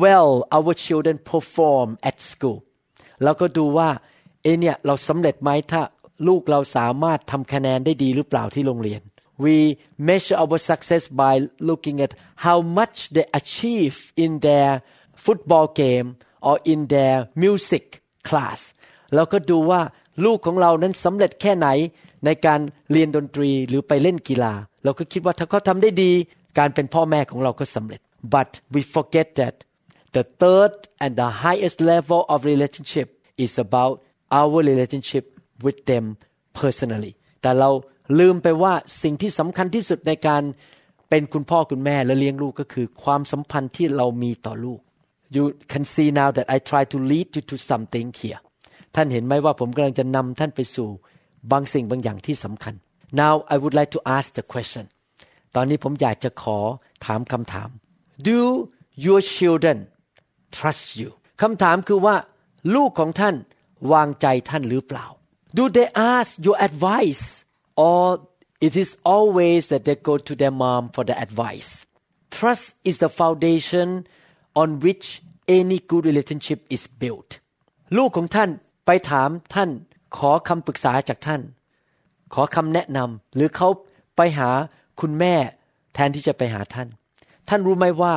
[0.03, 2.59] well our children perform at school
[3.23, 3.89] แล้วก็ดูว่า
[4.43, 5.81] เอเนี่ยเราสำเร็จไหมถ้า
[6.27, 9.01] ลูกเราสามารถทำคะแนนได้ดีหรือเปล่าที่โรงเรียน
[9.43, 9.55] we
[10.09, 11.33] measure our success by
[11.69, 12.11] looking at
[12.45, 14.71] how much they achieve in their
[15.25, 16.07] football game
[16.47, 17.85] or in their music
[18.29, 18.59] class
[19.13, 19.81] แล้วก็ดูว่า
[20.25, 21.67] ลูกของเรานั้นสำเร็จแค่ไหน
[22.25, 22.59] ในการ
[22.91, 26.11] เรียนดนตรีหรือไปเล่นกีฬา เราก็คิดว่าถ้าเขาทำได้ดี
[26.57, 28.01] การเป็นพ่อแม่ของเราก็สำเร็จ
[28.33, 29.55] but we forget that
[30.15, 33.07] the third and the highest level of relationship
[33.45, 33.95] is about
[34.39, 35.25] our relationship
[35.65, 36.05] with them
[36.59, 37.69] personally แต่เรา
[38.19, 40.43] ลืมไปว่าสิ่งที่สำคัญที่สุดในการ
[41.09, 44.79] เป็นคุณพ่อคุณแม่และเลี้ยงลูกก็คือความสัมพันธ์ที่เรามีต่อลูก
[45.35, 48.41] you can see now that I try to lead you to something here
[48.95, 50.89] ท่านเห็นไหมว่าผมกำลังจะนำท่านไปสู่
[51.51, 52.73] บางสิ่งบางอย่างที่สำคัญ
[53.21, 54.85] now I would like to ask the question
[55.55, 56.57] ตอนนี้ผมอยากจะขอ
[57.05, 57.69] ถามคำถาม
[58.29, 58.39] do
[59.05, 59.77] your children
[60.57, 61.09] trust you
[61.41, 62.15] คำถามคือว่า
[62.75, 63.35] ลูกของท่าน
[63.93, 65.05] วางใจท่านหรือเปล่า
[65.57, 67.25] do they ask your advice
[67.87, 68.01] or
[68.67, 71.69] it is always that they go to their mom for the advice
[72.37, 73.87] trust is the foundation
[74.61, 75.05] on which
[75.59, 77.29] any good relationship is built
[77.97, 78.49] ลูกของท่าน
[78.91, 79.69] ไปถามท่าน
[80.17, 81.41] ขอคำปรึกษาจากท่าน
[82.33, 83.69] ขอคำแนะนำหรือเขา
[84.15, 84.49] ไปหา
[85.01, 85.35] คุณแม่
[85.93, 86.87] แทนที่จะไปหาท่าน
[87.49, 88.15] ท่านรู้ไหมว่า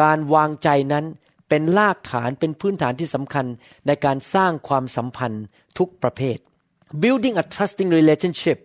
[0.00, 1.04] การวางใจนั้น
[1.48, 3.46] เป็นรากฐานเป็นพื้นฐานที่สำคัญ
[3.86, 5.44] ในการสร้างความสัมพันธ์
[5.78, 6.38] ทุกประเภท
[7.02, 8.58] building a trusting relationship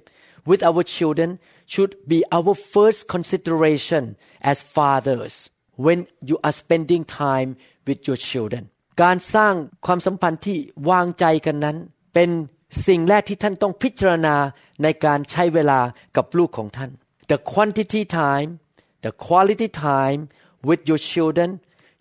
[0.50, 1.30] with our children
[1.74, 4.04] should be our first consideration
[4.52, 5.34] as fathers
[5.86, 7.50] when you are spending time
[7.88, 8.64] with your children
[9.02, 9.54] การสร้าง
[9.86, 10.58] ความสัมพันธ์ที่
[10.90, 11.78] วางใจกันนั้น
[12.14, 12.30] เป็น
[12.88, 14.36] สิ่งแรกที่ท่านต้องพิจารณา
[14.84, 15.80] ในการใช้เวลา
[16.18, 16.92] กับลูกของท่าน
[17.32, 18.50] the quantity time
[19.06, 20.22] the quality time
[20.68, 21.50] with your children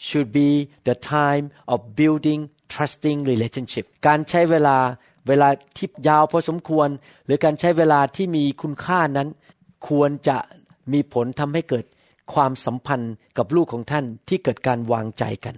[0.07, 0.51] should be
[0.89, 2.41] the time of building
[2.73, 4.79] trusting relationship การใช้เวลา
[5.29, 6.89] เวลาที่ยาวพอสมควร
[7.27, 9.29] หรือการใช้เวลาที่มีคุณค่านั้น
[9.89, 10.39] ควรจะ
[10.93, 11.85] มีผลทำให้เกิด
[12.35, 15.55] ความสัมพันธ์กับลูกของท่านที่เกิดการวางใจกัน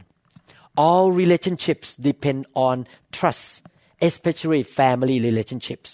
[0.85, 2.75] all relationships depend on
[3.17, 3.45] trust
[4.07, 5.89] especially family relationships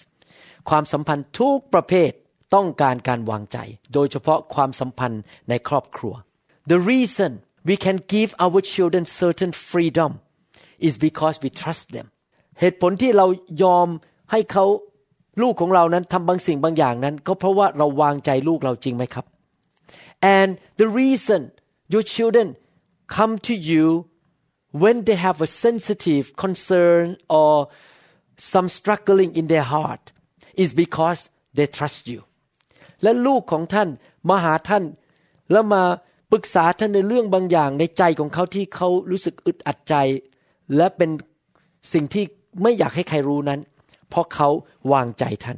[0.70, 2.12] ความสัมพันธ์ทุกประเภท
[2.56, 3.58] ต้องการการวางใจ
[3.94, 6.14] โดยเฉพาะความสัมพันธ์ในครอบครัว
[6.72, 7.32] the reason
[7.70, 10.12] we can give our children certain freedom
[10.88, 12.08] is because we trust them
[12.60, 13.26] เหตุผลที่เรา
[13.64, 13.88] ยอม
[14.32, 14.66] ให้เขา
[15.42, 19.26] ลูกของเรานั้นทำบางสิ่งบางอย่างนั้น ก็เพราะว่าเราวางใจลูกเราจริงไหมครับ
[20.38, 20.50] and
[20.82, 21.42] the reason
[21.94, 22.48] your children
[23.16, 23.86] come to you
[24.84, 27.54] when they have a sensitive concern or
[28.52, 30.04] some struggling in their heart
[30.64, 31.20] is because
[31.58, 32.22] they trust you
[33.04, 33.90] และลูกของท่าน
[34.30, 34.84] มาหาท่าน
[35.52, 35.84] แล้วมา
[36.32, 39.96] ปรึกษาท่านในเรื่องบางอย่างในใจของเขาที่เขารู้สึกอึดอัดใจ
[40.76, 41.10] และเป็น
[41.94, 42.26] สิ่งที่
[42.62, 43.60] ไม่อยากให้ใครรู้นั้น
[44.10, 44.50] เพราะเขา
[44.92, 45.58] วางใจท่าน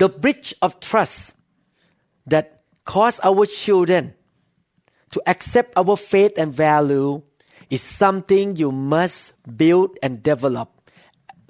[0.00, 1.20] The bridge of trust
[2.32, 2.46] that
[2.92, 4.04] cause our children
[5.12, 7.10] to accept our faith and value
[7.75, 9.19] is something you must
[9.61, 10.69] build and develop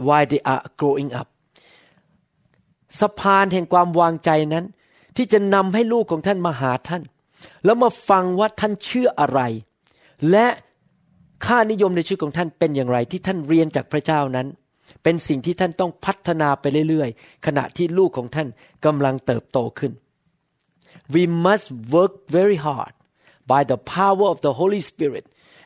[0.08, 1.28] while they are growing up
[2.99, 4.65] สะพานแห่งความวางใจนั้น
[5.15, 7.04] ที่จะนำให้ลูกของท่านมาหาท่าน
[7.65, 9.41] แล้วมาฟังว่าท่านเชื่ออะไร
[10.32, 10.47] และ
[11.45, 14.47] ค่านิยมในชีวิตของท่านเป็นอย่างไร ที่ท่านเรียนจากพระเจ้านั้น
[15.04, 18.47] เป็นสิ่งที่ท่านต้องพัฒนาไปเรื่อยๆ ขณะที่ลูกของท่าน
[18.86, 19.91] กำลังเติบโตขึ้น
[21.13, 22.93] we must work very hard
[23.51, 25.25] by the power of the Holy Spirit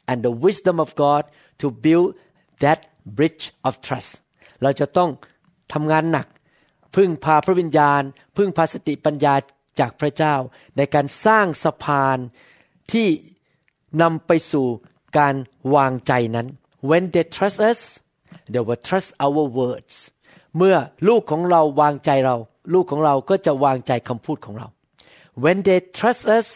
[0.10, 1.24] and the wisdom of God
[1.62, 2.08] to build
[2.64, 2.80] that
[3.18, 4.12] bridge of trust
[4.62, 5.10] เราจะต้อง
[5.74, 6.28] ทำงานหนัก
[6.96, 8.02] พึ่งพาพระวิญญาณ
[8.38, 9.34] พึ่งพาสติปัญญา
[9.80, 10.36] จากพระเจ้า
[10.78, 12.18] ในการสร้างสะพาน
[12.92, 13.08] ที่
[14.02, 14.68] นำไปสู่
[15.18, 15.36] การ
[15.76, 16.48] วางใจนั้น
[16.90, 17.80] when they trust us
[18.52, 19.96] they will trust our words
[20.58, 20.76] เมื่อ
[21.08, 22.36] ลูกของเราวางใจเรา
[22.74, 24.68] ลูกของเราก็จะวางใจคำพูดของเรา
[25.44, 26.48] when they trust us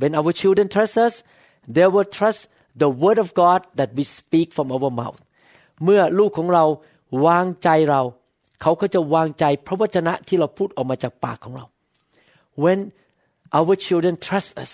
[0.00, 1.14] when our children trust us
[1.74, 2.40] they will trust
[2.82, 5.20] the word of God that we speak from our mouth
[5.84, 6.64] เมื่อลูกของเรา
[7.26, 8.02] วางใจเรา
[8.62, 11.64] เขาก็จะวางใจพระวจนะที่เราพูดออกมาจากปากของเรา
[12.62, 12.78] when
[13.58, 14.72] our children trust us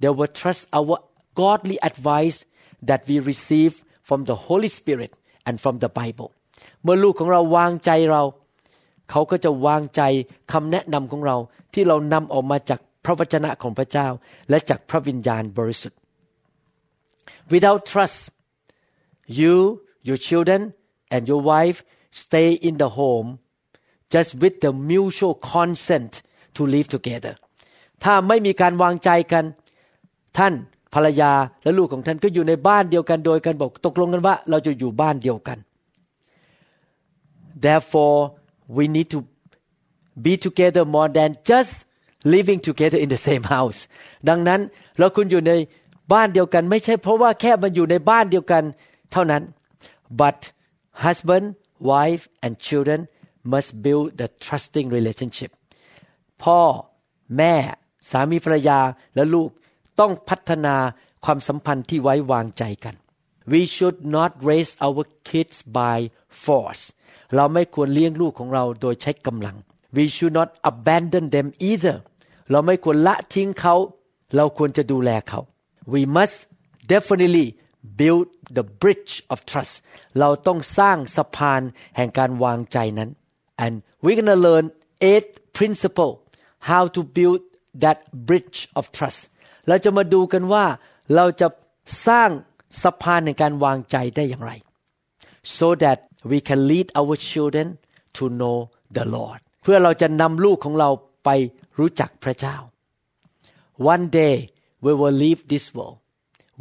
[0.00, 0.96] they will trust our
[1.40, 2.38] godly advice
[2.88, 3.72] that we receive
[4.08, 5.12] from the Holy Spirit
[5.46, 6.30] and from the Bible
[6.82, 8.22] เมื่อลูกของเราวางใจเรา
[9.10, 10.02] เขาก็จะวางใจ
[10.52, 11.36] คำแนะนำของเรา
[11.74, 14.08] ที่เรานำออกมาจากพระวจนะของพระเจ้า
[14.50, 15.98] และจากพระวิญญาณบริสุทธิ์
[17.52, 18.18] without trust
[19.38, 19.54] you
[20.08, 20.60] your children
[21.14, 21.78] and your wife
[22.22, 23.28] stay in the home
[24.14, 26.12] just with the mutual consent
[26.56, 27.34] to live together
[28.04, 29.44] ถ้าไม่มีการวางใจกัน
[30.38, 30.54] ท่าน
[30.94, 31.32] ภรรยา
[31.62, 35.58] และลูกของท่านก็อยู่ในบ้านเดียวกันโดยการบอกตกลงกันว่า เราจะอยู่บ้านเดียวกัน
[37.64, 38.18] therefore
[38.76, 39.20] we need to
[40.24, 41.72] be together more than just
[42.34, 43.80] living together in the same house
[44.28, 44.60] ดังนั้น
[44.98, 45.52] เราคุณอยู่ใน
[46.12, 48.64] บ้านเดียวกัน ไม่ใช่เพราะว่าแค่มันอยู่ในบ้านเดียวกัน
[49.12, 49.42] เท่านั้น
[50.20, 50.38] but
[51.04, 51.46] husband
[51.90, 53.00] wife and children
[53.52, 55.50] must build the trusting relationship
[56.42, 56.60] พ่อ
[57.38, 57.54] แม่
[58.10, 58.80] สามีภรรยา
[59.14, 59.48] และลูก
[60.00, 60.76] ต้องพัฒนา
[61.24, 62.94] ความสัมพันธ์ที่ไว้วางใจกัน
[63.52, 65.98] we should not raise our kids by
[66.44, 66.82] force
[67.34, 69.56] เราไม่ควรเลี้ยงลูกของเราโดยใช้กำลัง
[69.96, 71.96] we should not abandon them either
[72.50, 73.74] เราไม่ควรละทิ้งเขา
[74.36, 75.40] เราควรจะดูแลเขา
[75.93, 76.37] we must
[76.93, 77.47] definitely
[77.99, 79.73] build the bridge of trust
[80.19, 81.61] เราต้องสร้างสะพาน
[81.95, 83.09] แห่งการวางใจนั้น
[83.65, 84.65] and we're gonna learn
[85.11, 86.13] eight principle
[86.69, 87.41] how to build
[87.83, 89.19] that bridge of trust
[89.67, 90.65] เราจะมาดูกันว่า
[91.15, 91.47] เราจะ
[92.07, 92.29] สร้าง
[92.83, 94.51] สะพานในการวางใจได้อย่างไร
[95.57, 95.97] so that
[96.31, 97.67] we can lead our children
[98.17, 98.57] to know
[98.97, 100.89] the Lord เพื่อเราจะนำลูกของเรา
[101.25, 101.29] ไป
[101.79, 102.57] รู้จักพระเจ้า
[103.93, 104.35] one day
[104.85, 105.97] we will leave this world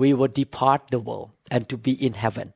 [0.02, 2.48] we will depart the world and to be in heaven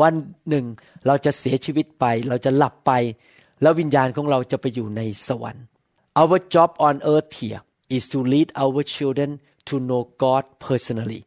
[0.00, 0.14] วัน
[0.48, 0.64] หนึ่ง
[1.06, 2.92] เราจะเสียชีวิตไป เราจะหลับไป
[3.62, 5.64] แล้ววิญญาณของเราจะไปอยู่ในสวรรค์
[6.20, 7.62] our job on earth here
[7.96, 9.30] is to lead our children
[9.68, 11.22] to know God personally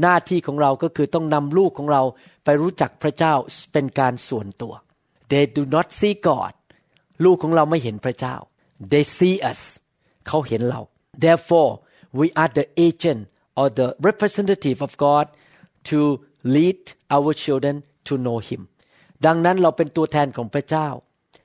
[0.00, 2.02] หน้าที่ของเราก็คือต้องนำลูกของเรา
[2.44, 3.34] ไปรู้จักพระเจ้า
[3.72, 4.74] เป็นการส่วนตัว
[5.30, 6.54] they do not see God
[7.24, 8.36] ลูกของเราไม่เห็นพระเจ้า
[8.92, 9.60] they see us
[10.26, 10.80] เขาเห็นเรา
[11.24, 11.70] therefore
[12.18, 13.22] we are the agent
[13.60, 15.26] or the representative of God
[15.90, 16.00] to
[16.54, 16.80] lead
[17.16, 17.74] our children
[18.08, 18.62] to know Him
[19.26, 20.88] ดังนั้นเราเป็นตัวแทนของพระเจ้า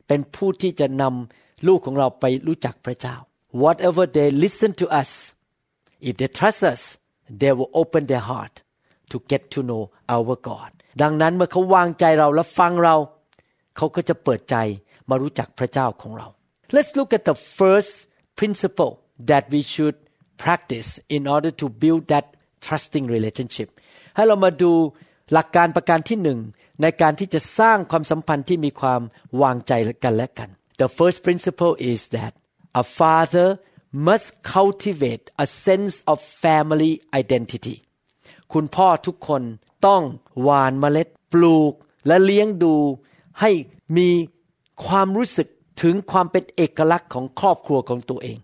[0.08, 3.16] เป็นผู้ที่จะนำลูกของเราไปรู้จักพระเจ้า
[3.64, 5.12] whatever they listen to us
[6.08, 6.82] if they trust us
[7.42, 8.56] they will open their heart
[9.12, 9.84] to get to know
[10.16, 12.96] our God ดังนั้นเมื่อเขาวางใจเราและฟังเรา
[13.78, 14.56] เขาก็จะเปิดใจ
[15.10, 16.28] มารู้จักพระเจ้าของเรา
[16.76, 17.94] Let's look at the first
[18.40, 18.94] principle
[19.30, 19.98] that we should
[20.43, 22.27] practice in order to build that
[22.67, 23.69] trusting relationship
[24.15, 24.73] ให้เรามาดู
[25.33, 26.39] หลักการประการที่หนึ่ง
[26.83, 29.01] ในการที่จะสร้างความสัมพันธ์ที่มีความ
[29.43, 29.73] วางใจ
[30.05, 30.49] กันและกัน
[30.83, 32.33] The first principle is that
[32.83, 33.49] a father
[34.09, 37.77] must cultivate a sense of family identity
[38.53, 39.43] คุณพ่อทุกคน
[39.87, 40.03] ต้อง
[40.43, 41.73] หวานเมล็ดปลูก
[42.07, 42.75] และเลี้ยงดู
[43.41, 43.51] ให้
[43.97, 44.09] มี
[44.87, 45.49] ความรู้สึก
[45.83, 48.39] ถึงความเป็นเอกลักษณ์ของครอบครัวของตัวเอง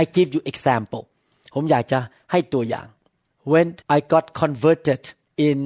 [0.00, 1.02] I give you example
[1.53, 1.99] ผมอยากจะ
[2.31, 2.87] ให้ตัวอย่าง
[3.51, 5.01] when I got converted
[5.47, 5.57] in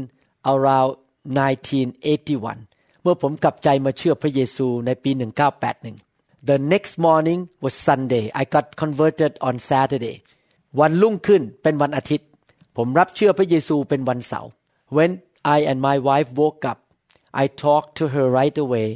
[0.53, 0.93] around
[1.37, 5.11] 1981 เมื่อผมกลับใจมาเชื่อพระเยซูในปี
[5.79, 10.15] 1981 The next morning was Sunday I got converted on Saturday
[10.79, 12.27] วันรุ่งขึ้นเป็นวันอาทิตย์
[12.77, 14.49] ผมรับเชื่อพระเยซูเป็นวันเสาร์
[14.95, 15.11] When
[15.55, 16.79] I and my wife woke up
[17.41, 18.87] I talked to her right away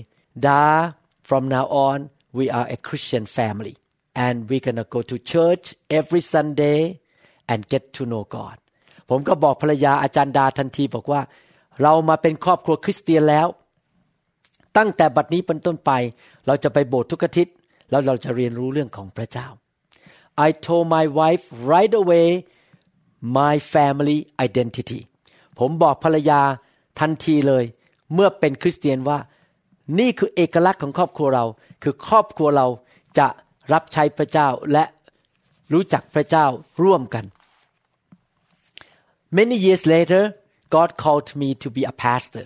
[0.48, 0.62] Da
[1.30, 2.00] from now on
[2.38, 3.76] we are a Christian family
[4.25, 5.65] And we're gonna go to church
[5.99, 6.81] every Sunday
[7.51, 8.57] and get to know God
[9.11, 11.21] ผมก็บอกภรรยาอาจารย์ดาทันทีบอกว่า
[11.83, 13.47] เรามาเป็นครอบครัวคริสเตียนแล้ว
[14.77, 15.91] ตั้งแต่บัดนี้เป็นต้นไป
[16.47, 17.55] เราจะไปโบสถ์ทุกอาทิตย์
[17.91, 19.47] แล้วเราจะเรียนรู้เรื่องของพระเจ้า
[20.47, 22.29] I told my wife right away
[23.39, 25.01] my family identity
[25.59, 26.41] ผมบอกภรรยา
[27.01, 27.65] ทันทีเลย
[28.15, 29.19] เมื่อเป็นคริสเตียนว่า
[29.99, 31.45] นี่คือเอกลักษณ์ของครอบครัวเรา
[31.83, 32.67] คือครอบครัวเรา
[33.19, 33.27] จะ
[33.73, 34.85] รับใช้พระเจ้าและ
[35.73, 36.47] รู้จักพระเจ้า
[36.83, 37.25] ร่วมกัน
[39.39, 40.23] Many years later
[40.75, 42.45] God called me to be a pastor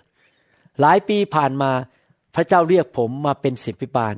[0.80, 1.72] หลายปีผ่านมา
[2.34, 4.16] พระเจ้าเรียกผมมาเป็นศิษย์พิบาล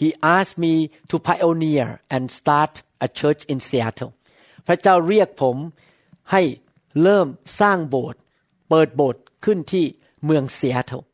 [0.00, 0.74] He asked me
[1.10, 2.72] to pioneer and start
[3.06, 4.12] a church in Seattle
[4.66, 5.56] พระเจ้าเรียกผม
[6.32, 6.42] ให้
[7.02, 7.26] เริ่ม
[7.60, 8.20] สร้างโบสถ์
[8.68, 9.84] เปิดโบสถ์ขึ้นที่
[10.24, 11.04] เมือง Seattle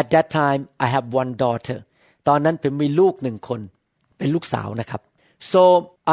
[0.00, 1.78] At that time I have one daughter
[2.28, 3.60] ตอนนั้นผมมีลูกหนึ่งคน
[4.20, 5.00] เป็นลูกสาวนะครับ
[5.52, 5.62] so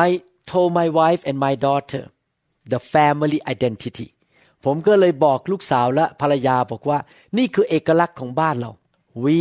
[0.06, 0.08] I
[0.52, 2.04] told my wife and my daughter
[2.74, 4.08] the family identity
[4.66, 7.00] ผมก็เลยบอกลูกสาวและภรรยาบอกว่า
[7.38, 8.72] นี่คือเอกลักษณ์ของบ้านเรา
[9.24, 9.40] we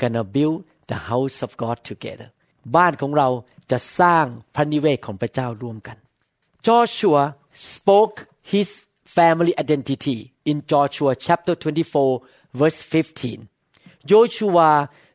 [0.00, 0.58] gonna build
[0.90, 2.28] the house of God together
[2.76, 3.28] บ้านของเรา
[3.70, 5.96] จะสร้างพระนิเวศของพระเจ้าร่วมกัน
[6.66, 7.22] Joshua
[7.72, 8.16] spoke
[8.52, 8.68] his
[9.16, 10.18] family identity
[10.50, 11.54] in Joshua chapter
[12.04, 12.80] 24 verse
[13.42, 14.70] 15 โยชูวา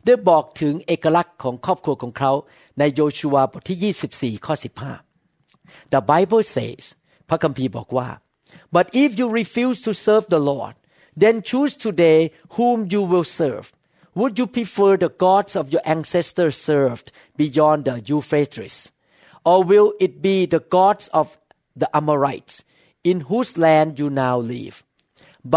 [0.06, 2.32] ได้บอกถึงเอกลักษณ์ของครอบครัวของเขา
[2.79, 3.79] ในโยชูวาบทที่
[4.39, 4.55] 24 ข้อ
[5.25, 6.85] 15 The Bible says
[7.29, 8.09] พระคัมภีร์บอกว่า
[8.75, 10.75] but if you refuse to serve the Lord
[11.23, 12.21] then choose today
[12.57, 13.67] whom you will serve
[14.21, 17.07] would you prefer the gods of your ancestors served
[17.41, 18.77] beyond the Euphrates
[19.51, 21.27] or will it be the gods of
[21.81, 22.55] the Amorites
[23.11, 24.77] in whose land you now live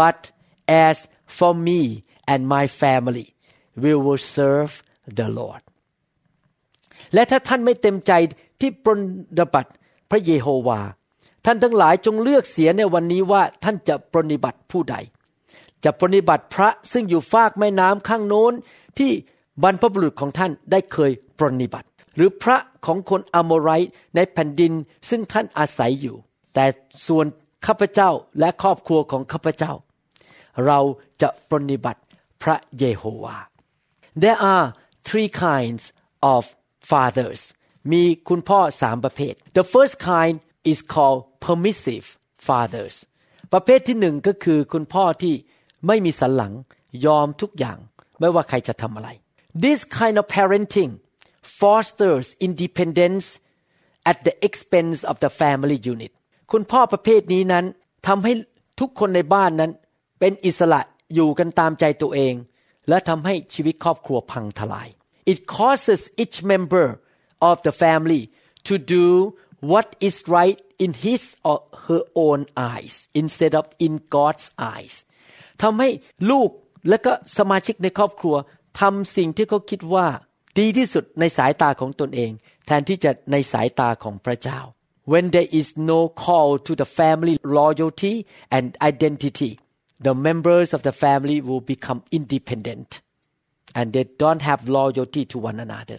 [0.00, 0.20] but
[0.66, 3.28] as for me and my family
[3.76, 5.62] we will serve the Lord
[7.13, 8.11] และถ้าท่านไม่เต็มใจ
[8.61, 8.91] ที่ปร
[9.39, 9.71] นบัติ
[10.11, 10.79] พระเยโฮวา
[11.45, 14.95] ท่านทั้งหลายจงเลือกเสียในวันนี้ว่าท่านจะปรนิบัติผู้ใด
[15.83, 18.53] จะปรนิบัติพระซึ่งอยู่ฟากแม่น้ำข้างโน้น
[18.99, 19.11] ที่
[19.63, 24.73] บรรพบุรุษของท่านได้เคยปรนิบัติ หรือพระของคนอโมไรต์ในแผ่นดิน
[25.09, 26.15] ซึ่งท่านอาศัยอยู่
[26.53, 26.65] แต่
[27.07, 27.25] ส่วน
[27.65, 29.73] ข้าพเจ้าและครอบครัวของข้าพเจ้า
[30.65, 30.79] เรา
[31.21, 32.01] จะปรนิบัติ
[32.43, 33.37] พระเยโฮวา
[34.23, 34.65] There are
[35.07, 35.83] three kinds
[36.33, 36.41] of
[36.89, 37.41] fathers
[37.91, 40.35] มีคุณพ่อสามประเภท The first kind
[40.71, 42.05] is called permissive
[42.47, 42.95] fathers
[43.53, 45.35] ประเภทที่หนึ่งก็คือคุณพ่อที่
[45.87, 46.53] ไม่มีสันหลัง
[47.05, 47.77] ยอมทุกอย่าง
[48.19, 49.09] ไม่ว่าใครจะทำอะไร
[49.63, 50.91] This kind of parenting
[51.59, 53.25] fosters independence
[54.11, 56.11] at the expense of the family unit
[56.51, 57.65] คุณพ่อประเภทนี้นั้น
[58.07, 58.31] ทำให้
[58.79, 59.71] ทุกคนในบ้านนั้น
[60.19, 60.81] เป็นอิสระ
[61.13, 62.33] อยู่กันตามใจตัวเอง
[62.89, 64.87] และทำให้ชีวิตครอบครัวพังทลาย
[65.32, 66.86] It causes each member
[67.50, 68.22] of the family
[68.68, 69.06] to do
[69.72, 74.94] what is right in his or her own eyes instead of in God's eyes
[75.62, 75.88] ทำให้
[76.30, 76.50] ลูก
[76.88, 78.36] และก็สมาชิกในครอบครัว
[78.80, 80.06] ทำสิ่งที่เขาคิดว่า
[80.58, 82.32] ดีที่สุดในสายตาของตนเอง
[82.66, 84.60] แทนที่จะในสายตาของพระเจ้า
[85.12, 88.14] When there is no call to the family loyalty
[88.56, 89.52] and identity
[90.06, 92.90] the members of the family will become independent
[93.78, 95.98] and they don't have loyalty to one another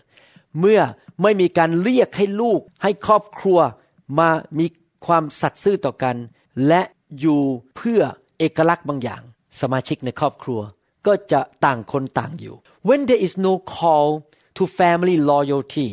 [0.59, 0.81] เมื่อ
[1.21, 3.59] ไม่มีการเรียกให้ลูกให้ครอบครัว
[4.19, 4.29] มา
[4.59, 4.65] มี
[5.05, 6.15] ความสัตย์ซื่อต่อกัน
[6.67, 6.81] และ
[7.19, 7.41] อยู่
[7.75, 8.01] เพื่อ
[8.39, 9.21] เอกลักษณ์บางอย่าง
[9.61, 10.61] สมาชิกในครอบครัว
[11.07, 12.55] ก็จะต่างคนต่างอยู่
[12.87, 14.07] when there is no call
[14.57, 15.89] to family loyalty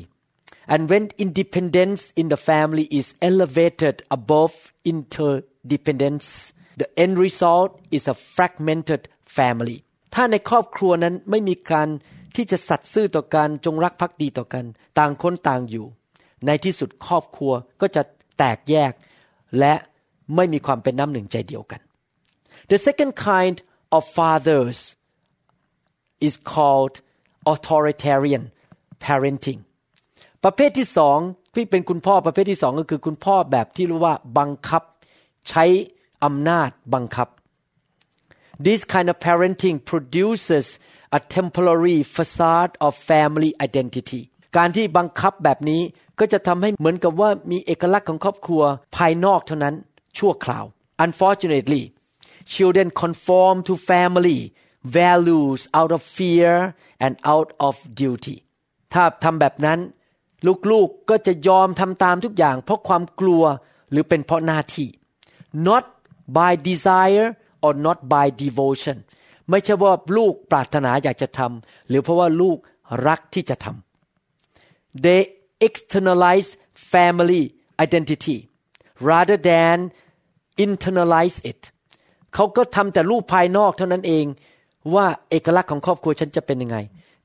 [0.73, 4.55] and when independence in the family is elevated above
[4.93, 6.29] interdependence
[6.81, 9.03] the end result is a fragmented
[9.39, 9.79] family
[10.14, 11.88] ถ้าในครอบครัวนั้นไม่มีการ
[12.36, 14.66] ที่จะสัตย์ซื่อต่อกันจงรักภักดีต่อกัน
[15.00, 15.86] ต่างคนต่างอยู่
[16.46, 18.02] ในที่สุดครอบครัวก็จะ
[18.38, 18.92] แตกแยก
[19.60, 19.74] และ
[20.36, 21.82] ไม่มีความเป็นน้ำหนึ่งใจเดียวกัน
[22.72, 23.58] The second kind
[23.96, 24.80] of fathers
[26.28, 26.96] is called
[27.54, 28.44] authoritarian
[29.06, 29.62] parenting
[30.44, 31.18] ประเภทที่สอง
[31.56, 34.84] ที่เป็นคุณพ่อประเภทที่สองก็คือคุณพ่อแบบที่รู้ว่าบังคับ
[35.50, 35.66] ใช้
[36.24, 37.28] อำนาจบังคับ
[38.67, 40.67] This kind of parenting produces
[41.19, 44.23] a temporary facade of family identity
[44.57, 45.83] การที่บังคับแบบนี้
[46.19, 48.63] ก็จะทำให้เหมือนกับว่ามีเอกลักษณ์ของครอบครัว
[48.97, 49.75] ภายนอกเท่านั้น
[50.19, 50.65] ชั่วคราว
[51.05, 51.83] Unfortunately
[52.53, 54.41] children conform to family
[54.99, 56.53] values out of fear
[57.05, 58.37] and out of duty
[58.93, 59.79] ถ้าทำแบบนั้น
[60.71, 63.45] ลูกๆก็จะยอมทำตามทุกอย่าง เพราะความกลัว
[63.91, 64.89] หรือเป็นเพราะหน้าที่
[65.67, 65.85] not
[66.37, 67.29] by desire
[67.66, 68.98] or not by devotion
[69.50, 72.58] ไม่ใช่ว่าลูกปรารถนาอยากจะทำหรือเพราะว่าลูก
[73.08, 75.22] รักที่จะทำ they
[75.68, 76.50] externalize
[76.94, 77.44] family
[77.86, 78.38] identity
[79.10, 79.78] rather than
[80.66, 81.62] internalize it
[82.34, 84.26] เขาก็ทำแต่รูปภายนอกเท่านั้นเอง
[84.94, 86.78] ว่าเอกลักษณ์ของครอบครัวฉันจะเป็นยังไง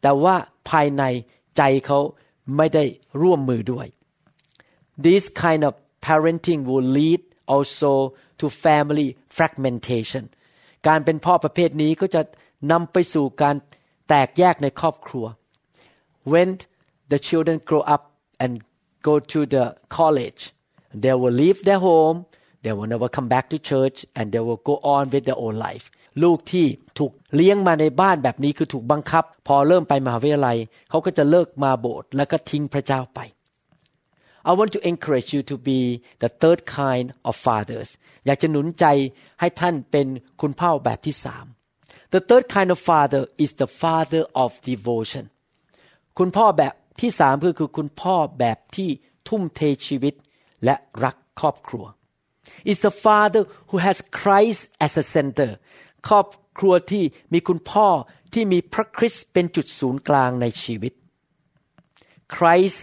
[0.02, 0.34] แต่ว่า
[0.70, 1.02] ภายใน
[1.56, 1.98] ใจเขา
[2.56, 2.84] ไม่ได้
[3.22, 3.86] ร่วมมือด้วย
[5.04, 5.72] this kind of
[6.06, 7.22] parenting will lead
[7.54, 7.92] also
[8.40, 10.24] to family fragmentation
[10.88, 12.22] การเป็นพ่อประเภทนี้ก็จะ
[12.72, 13.56] นำไปสู่การ
[14.08, 15.26] แตกแยกในครอบครัว
[16.32, 16.48] when
[17.10, 18.02] the children grow up
[18.42, 18.52] and
[19.08, 19.64] go to the
[19.98, 20.42] college
[21.02, 22.18] they will leave their home
[22.62, 25.56] they will never come back to church and they will go on with their own
[25.66, 25.84] life
[26.22, 26.66] ลูกที่
[26.98, 30.56] ถูกเลี้ยงมาในบ้านแบบนี้คือถูกบังคับ พอเริ่มไปมหาวิทยาลัย
[30.90, 33.20] เขาก็จะเลิกมาโบสถ์แล้วก็ทิ้งพระเจ้าไป
[34.50, 35.80] I want to encourage you to be
[36.22, 37.88] the third kind of fathers
[38.26, 38.84] อยากจะหนุนใจ
[39.40, 40.06] ให้ท่านเป็น
[40.40, 41.46] คุณพ่อแบบที่สาม
[42.14, 45.24] The third kind of father is the father of devotion
[46.18, 48.88] คุณพ่อแบบที่สามคือคือคุณพ่อแบบที่
[49.28, 50.14] ทุ่มเทชีวิต
[50.64, 50.74] และ
[51.04, 51.84] รักครอบครัว
[52.72, 55.50] is a father who has Christ as a center
[56.08, 56.26] ครอบ
[56.58, 57.88] ครัวที่มีคุณพ่อ
[58.34, 60.92] ที่มีพระคริสต์เป็นจุดศูนย์กลางในชีวิต
[62.34, 62.82] Christ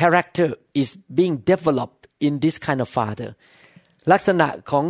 [0.00, 0.48] character
[0.82, 3.30] is being developed in this kind of father
[4.12, 4.84] ลักษณะของ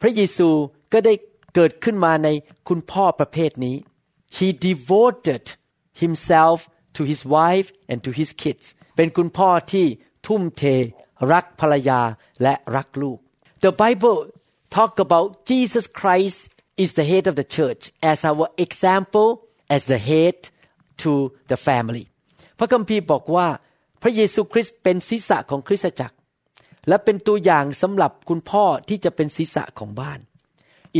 [0.00, 0.48] พระเยซู
[0.92, 1.14] ก็ได้
[1.54, 2.28] เกิดขึ้นมาใน
[2.68, 3.76] คุณพ่อประเภทนี้
[4.36, 5.44] he devoted
[6.02, 6.58] himself
[6.96, 8.64] to his wife and to his kids
[8.96, 9.86] เป็นคุณพ่อที่
[10.26, 10.62] ทุ่มเท
[11.32, 12.00] รักภรรยา
[12.42, 13.18] และรักลูก
[13.64, 14.18] The Bible
[14.76, 16.40] talk about Jesus Christ
[16.82, 19.28] is the head of the church as our example
[19.74, 20.36] as the head
[21.02, 21.12] to
[21.50, 22.04] the family
[22.58, 23.46] พระคัมภีร์บอกว่า
[24.01, 26.15] พระเยซูคริสต์เป็นศีรษะของคริสตจักร
[26.87, 30.19] และเป็นตัวอย่างสำหรับคุณพ่อที่จะเป็นศีรษะของบ้าน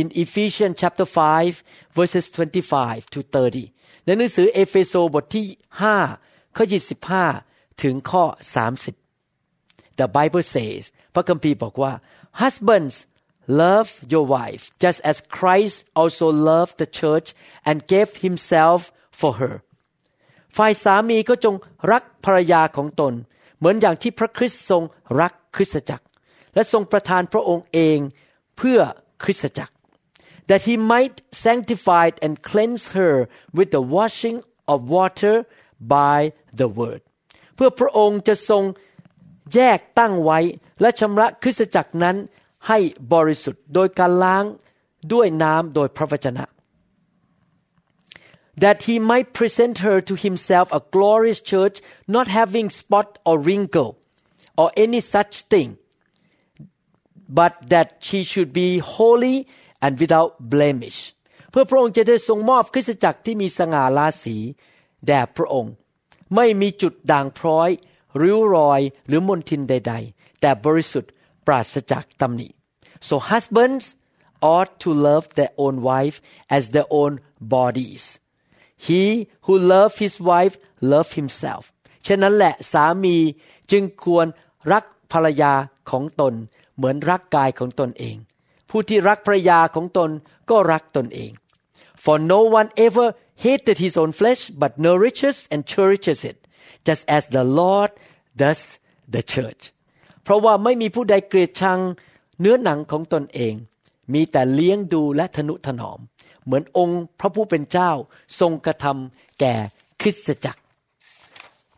[0.00, 1.06] in Ephesians chapter
[1.46, 2.24] 5 verses
[2.70, 3.20] 25 to
[3.62, 5.46] 30 ในหนังสือเอเฟโซบทที่
[6.00, 6.64] 5 ข้อ
[7.22, 8.24] 25 ถึงข้อ
[9.10, 10.82] 30 The Bible says
[11.14, 11.92] พระคัมภีร์บอกว่า
[12.42, 12.94] husbands
[13.62, 17.28] love your wife just as Christ also loved the church
[17.68, 18.80] and gave himself
[19.20, 19.54] for her
[20.56, 21.54] ฝ่ายสามีก็จง
[21.92, 23.12] รักภรรยาของตน
[23.58, 24.82] เหมือนอย่างที่พระคริสต์ทรง
[25.20, 26.04] รักคริสตจักร
[26.54, 27.98] และทรงประทานพระองค์เอง
[28.56, 28.80] เพื่อ
[29.22, 29.74] คริสตจักร
[30.48, 33.14] that he might sanctify and cleanse her
[33.56, 34.38] with the washing
[34.72, 35.34] of water
[35.96, 36.18] by
[36.60, 37.00] the word
[37.54, 38.62] เพื่อพระองค์จะทรง
[39.54, 40.38] แยกตั้งไว้
[40.80, 42.16] และชำระคริสตจักรนั้น
[42.68, 42.78] ให้
[43.12, 44.44] บริสุทธิ์โดยการล้าง
[45.12, 46.44] ด้วยน้ำโดยพระวจนะ
[48.59, 53.91] that he might present her to himself a glorious church, not having spot or wrinkle
[54.57, 55.77] or any such thing,
[57.27, 59.47] but that she should be holy
[59.81, 60.99] and without blemish
[61.49, 64.37] เพื่อพระองค์จะได้ทรงมอบคริสตจักรที่มีสง่าราศี
[65.07, 65.73] แด่พระองค์
[66.35, 67.69] ไม่มีจุดด่างพร้อย
[68.21, 71.11] ริ้วรอยหรือมนทินใด ๆ แต่บริสุทธิ์
[71.45, 72.47] ปราศจากตำหนิ
[73.07, 73.85] so husbands
[74.53, 76.17] ought to love their own wife
[76.55, 77.13] as their own
[77.55, 78.03] bodies
[78.86, 79.02] He
[79.46, 80.54] who love his wife
[80.92, 81.64] love himself
[82.06, 83.16] ฉะนั้นแหละสามี
[83.70, 84.26] จึงควร
[84.72, 85.52] รักภรรยา
[85.90, 86.34] ของตน
[86.76, 88.16] เหมือนรักกายของตนเอง
[88.70, 90.10] ผู้ที่รักภรรยาของตน
[90.50, 91.30] ก็รักตนเอง
[92.04, 93.06] for no one ever
[93.44, 96.36] hated his own flesh but nourishes and cherishes it
[96.86, 97.90] just as the Lord
[98.42, 98.60] does
[99.14, 99.62] the church
[100.22, 101.80] เพราะว่าไม่มีผู้ใดเกลียดชัง
[102.40, 103.54] เนื้อหนังของตนเอง
[104.14, 106.00] มีแต่เลี้ยงดูและทนุถนอม
[106.45, 107.91] เหมือนองค์พระผู้เป็นเจ้า
[108.39, 109.55] ทรงกระทำแก่
[110.01, 110.61] คริสตจักร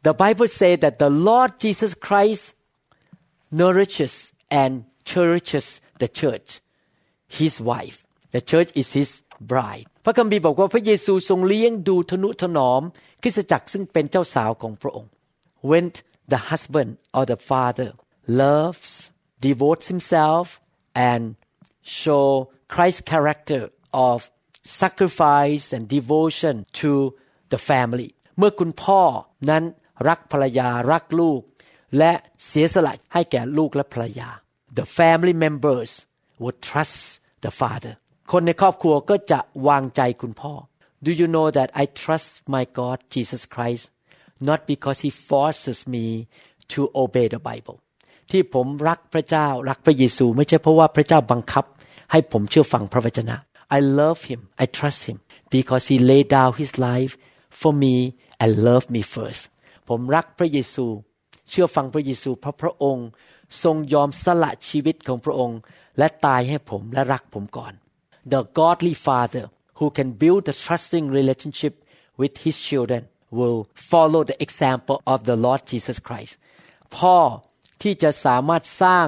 [0.07, 2.43] The Bible say that the Lord Jesus Christ
[3.61, 4.13] nourishes
[4.61, 4.71] and
[5.09, 5.67] cherishes
[6.01, 6.49] the church
[7.39, 7.97] his wife
[8.35, 9.09] the church is his
[9.51, 12.81] bride พระคัมภีร์บอกว่าพระเยซูทรงเลี้ยงดูทนุถนอม
[13.21, 15.11] คริสตจักรซึ่งเป็นเจ้าสาวของพระองค์
[15.69, 15.85] when
[16.31, 17.89] the husband or the father
[18.43, 18.91] loves
[19.47, 20.45] devotes himself
[21.09, 21.21] and
[22.01, 22.27] show
[22.73, 23.61] Christ's character
[24.09, 24.17] of
[24.64, 26.90] sacrifice and devotion to
[27.52, 29.02] the family เมื่อคุณพ่อ
[29.50, 29.64] นั้น
[30.08, 31.40] รักภรรยารักลูก
[31.98, 32.12] และ
[32.46, 34.28] เสียสละให้แก่ลูกและภรรยา
[34.78, 35.90] the family members
[36.42, 36.98] would trust
[37.44, 37.94] the father
[38.32, 40.54] คนในครอบครัวก็จะวางใจคุณพ่อ
[41.06, 43.84] Do you know that I trust my God Jesus Christ
[44.48, 46.06] not because he forces me
[46.72, 47.78] to obey the Bible
[48.30, 51.64] ที่ผมรักพระเจ้ารักพระเยซู ไม่ใช่เพราะว่าพระเจ้าบังคับ
[52.10, 53.36] ให้ผมเชื่อฟังพระวจนะ
[53.77, 55.17] I love him I trust him
[55.55, 57.13] because he laid down his life
[57.61, 57.95] for me
[58.41, 59.41] and loved me first
[59.89, 60.85] ผมรักพระเยซู
[61.49, 63.07] เชื่อฟังพระเยซูเพราะพระองค์
[63.63, 65.59] ทรงยอมสละชีวิตของพระองค์
[65.97, 67.73] และตายให้ผมและรักผมก่อน
[68.33, 69.45] The godly father
[69.79, 71.73] who can build a trusting relationship
[72.19, 73.01] with his children
[73.37, 73.59] will
[73.91, 76.33] follow the example of the Lord Jesus Christ
[76.97, 77.17] พ่อ
[77.81, 79.07] ที่จะสามารถสร้าง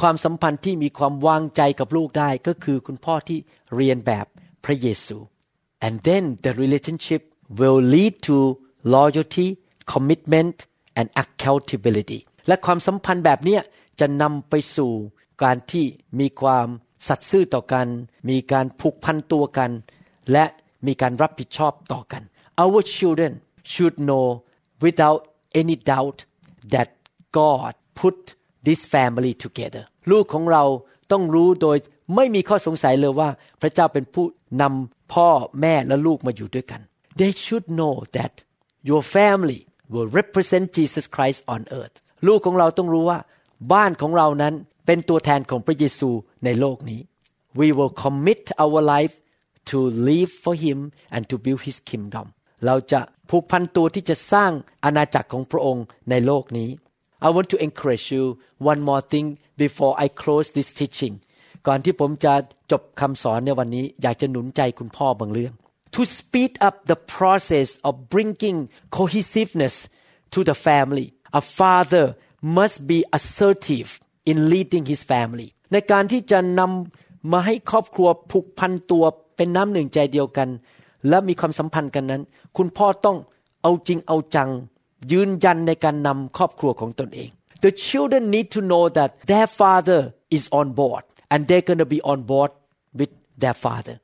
[0.00, 3.38] ความสัมพันธ์ที่มีความวางใจกับลูกได้ก็คือคุณพ่อที่
[3.76, 4.26] เรียนแบบ
[4.64, 5.16] พระเยซู
[5.86, 7.22] and then the relationship
[7.58, 8.36] will lead to
[8.94, 9.48] loyalty
[9.92, 10.56] commitment
[10.98, 13.58] and accountability และความสัมพันธ์แบบนี้
[14.00, 14.92] จะนำไปสู่
[15.42, 15.84] การที่
[16.20, 16.66] มีความ
[17.08, 17.86] สัตย์ซื่อต่อกัน
[18.30, 19.70] มีการผูกพันตัวกัน
[20.32, 20.44] และ
[20.86, 22.22] มีการรับผิดชอบต่อกัน
[22.62, 23.32] Our children
[23.72, 24.26] should know
[24.84, 25.20] without
[25.60, 26.18] any doubt
[26.74, 26.88] that
[27.38, 28.18] God put
[28.66, 30.64] this family together ลูกของเรา
[31.12, 31.76] ต้องรู้โดย
[32.16, 33.28] ไม่มีข้อสงสัยเลยว่า
[33.60, 34.26] พระเจ้าเป็นผู้
[34.62, 35.28] นำพ่อ
[35.60, 36.80] แม่และลูกมาอยู่ด้วยกัน
[37.20, 38.32] They should know that
[38.90, 39.60] your family
[39.92, 41.96] will represent Jesus Christ on earth
[42.26, 43.18] ลูกของเราต้องรู้ว่า
[43.72, 44.54] บ้านของเรานั้น
[44.86, 46.10] เป็นตัวแทนของพระเยซู
[46.44, 47.00] ในโลกนี้
[47.60, 49.14] We will commit our life
[49.70, 50.78] to live for Him
[51.14, 52.26] and to build His kingdom
[52.66, 53.00] เราจะ
[53.30, 54.52] ผูกพันตัวที่จะสร้าง
[54.84, 56.68] อาณาจักรของพระองค์ในโลกนี้
[57.25, 58.23] I want to encourage you
[58.71, 59.27] one more thing
[59.63, 61.15] before I close this teaching
[61.67, 62.33] ก่อนที่ผมจะ
[62.71, 65.53] จบคำสอนในวันนี้ อยากจะหนุนใจคุณพ่อบางเรื่อง
[65.95, 68.57] To speed up the process of bringing
[68.97, 69.75] cohesiveness
[70.33, 71.07] to the family
[71.39, 72.05] a father
[72.57, 73.89] must be assertive
[74.31, 79.03] in leading his family ในการที่จะนำมาให้ครอบครัวผูกพันตัว
[79.35, 80.49] เป็นน้ำหนึ่งใจเดียวกัน
[81.09, 82.21] และมีความสัมพันธ์กันนั้น
[82.57, 83.17] คุณพ่อต้อง
[83.61, 84.49] เอาจริงเอาจัง
[85.12, 87.30] ยืนยันในการนำครอบครัวของตนเอง
[87.64, 90.00] The children need to know that their father
[90.36, 91.02] is on board
[91.32, 92.50] and they're gonna be on board
[92.98, 93.96] with their father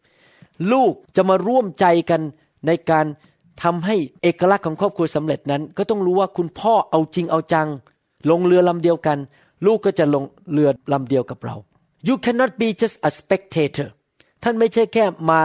[0.73, 2.21] ลูกจะมาร่วมใจกัน
[2.67, 3.07] ในการ
[3.63, 7.69] ทำให้เอกลักษณ์ของครอบครัวสำเร็จนั้น ก็ต้องรู้ว่าคุณพ่อเอาจริงเอาจัง
[8.31, 9.19] ลงเรือลำเดียวกัน
[9.67, 11.57] ลูกก็จะลงเรือลำเดียวกับเรา
[12.09, 13.89] you cannot be just a spectator
[14.43, 15.41] ท่านไม่ใช่แค่มา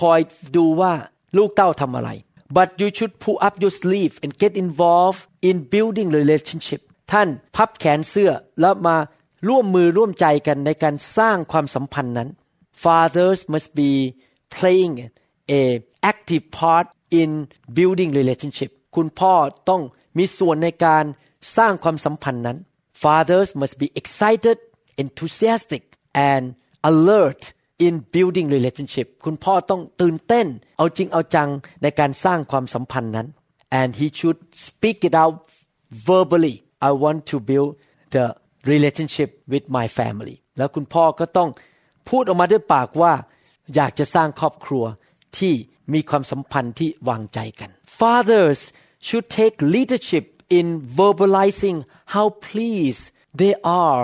[0.00, 0.20] คอย
[0.56, 0.92] ดูว่า
[1.36, 2.10] ลูกเต้าทำอะไร
[2.57, 6.81] but you should pull up your sleeve and get involved in building relationship
[7.11, 8.31] ท่านพับแขนเสื้อ
[8.61, 8.97] แล้วมา
[9.47, 12.29] ร่วมมือร่วมใจกันในการสร้างความสัมพันธ์นั้น
[12.83, 13.91] fathers must be
[14.55, 14.93] playing
[15.59, 15.61] a
[16.11, 16.87] active part
[17.21, 17.29] in
[17.77, 19.33] building relationship คุณพ่อ
[19.69, 19.81] ต้อง
[20.17, 21.05] มีส่วนในการ
[21.57, 22.57] สร้างความสัมพันธ์นั้น
[23.03, 24.57] fathers must be excited
[25.03, 25.83] enthusiastic
[26.31, 26.43] and
[26.89, 27.41] alert
[27.85, 30.47] in building relationship คุณพ่อต้องตื่นเต้น
[30.77, 31.49] เอาจริงเอาจัง
[31.83, 33.27] ในการสร้างความสัมพันธ์นั้น
[33.79, 35.35] and he should speak it out
[36.09, 36.55] verbally
[36.89, 37.69] I want to build
[38.15, 38.25] the
[38.71, 41.49] relationship with my family แล้วคุณพ่อก็ต้อง
[42.09, 43.13] พูดออกมาด้วยปากว่า
[43.75, 44.85] อยากจะสร้างครอบครัว
[45.37, 45.53] ที่
[45.93, 48.59] มีความสัมพันธ์ที่วางใจกัน Fathers
[49.05, 50.25] should take leadership
[50.59, 50.67] in
[50.99, 51.77] verbalizing
[52.13, 53.03] how pleased
[53.41, 53.53] they
[53.85, 54.03] are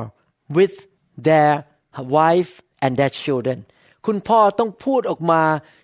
[0.58, 0.76] with
[1.28, 1.54] their
[2.20, 2.52] wife
[2.85, 3.59] and their children
[4.07, 5.43] คุณพ่อต้องพูดออกมา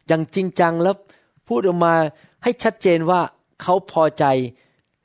[0.09, 0.95] อย่างจริงจังแล้ว
[1.49, 1.95] พูดออกมา
[2.43, 3.21] ให้ชัดเจนว่า
[3.63, 4.25] เขาพอใจ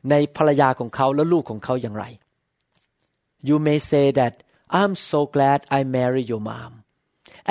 [0.09, 2.05] ในภรรยาของเขาและลูกของเขาอย่างไร
[3.47, 4.33] You may say that
[4.79, 6.71] I'm so glad I married your mom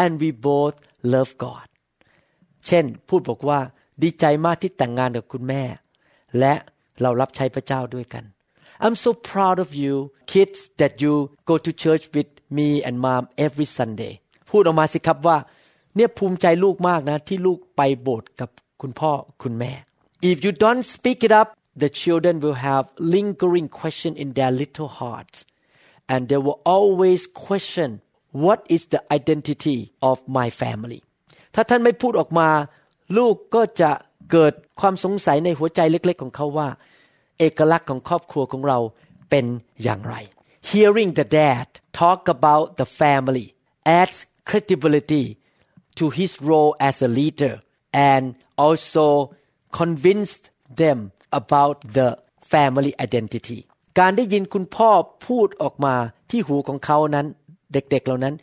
[0.03, 0.77] and we both
[1.15, 1.67] love God
[2.67, 3.61] เช่นพูดบอกว่า
[4.03, 5.63] ดีใจมากที่แต่งงานกับคุณแม่
[6.39, 6.55] และ
[7.03, 8.25] เรารับใช้พระเจ้าด้วยกัน
[8.85, 9.95] I'm so proud of you
[10.33, 11.15] kids that you
[11.51, 14.13] go to church with me and mom every Sunday
[14.53, 15.39] พูดออกมาสิครับว่า
[15.97, 18.51] เนี่ยภูมิใจลูกมากนะ ที่ลูกไปโบสถ์กับ
[18.81, 19.11] คุณพ่อ
[19.43, 19.73] คุณแม่
[20.31, 21.49] If you don't speak it up
[21.83, 22.85] the children will have
[23.17, 25.37] lingering question in their little hearts
[26.13, 27.91] and they will always question
[28.45, 29.79] what is the identity
[30.11, 31.01] of my family
[31.55, 32.49] ถ้าท่านไม่พูดออกมา
[33.19, 33.91] ลูกก็จะ
[34.31, 36.69] เกิดความสงสัยในหัวใจเล็กๆของเขาว่า
[37.39, 38.79] เอกลักษณ์ของครอบครัวของเรา
[39.31, 39.47] เป็น
[39.83, 40.15] อย่างไร
[40.71, 41.67] Hearing the dad
[42.03, 43.47] talk about the family
[44.01, 44.19] adds
[44.49, 45.25] credibility
[45.99, 47.55] to his role as a leader
[48.13, 48.25] and
[48.65, 49.07] also
[49.81, 50.43] convinced
[50.83, 50.99] them
[51.41, 52.09] about the
[52.53, 53.59] family identity
[54.01, 54.91] การได้ยินคุณพ่อ
[55.27, 55.95] พูดออกมา
[56.31, 57.27] ที่หูของเขานั้น
[57.73, 58.35] เด็กๆเหล่านั้น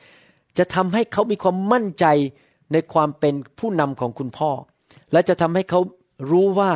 [0.57, 2.05] จะทำให้เขามีความมั่นใจ
[2.73, 4.51] ในความเป็นผู้นำของคุณพ่อ
[5.11, 5.79] และจะทำให้เขา
[6.31, 6.71] รู้ว่า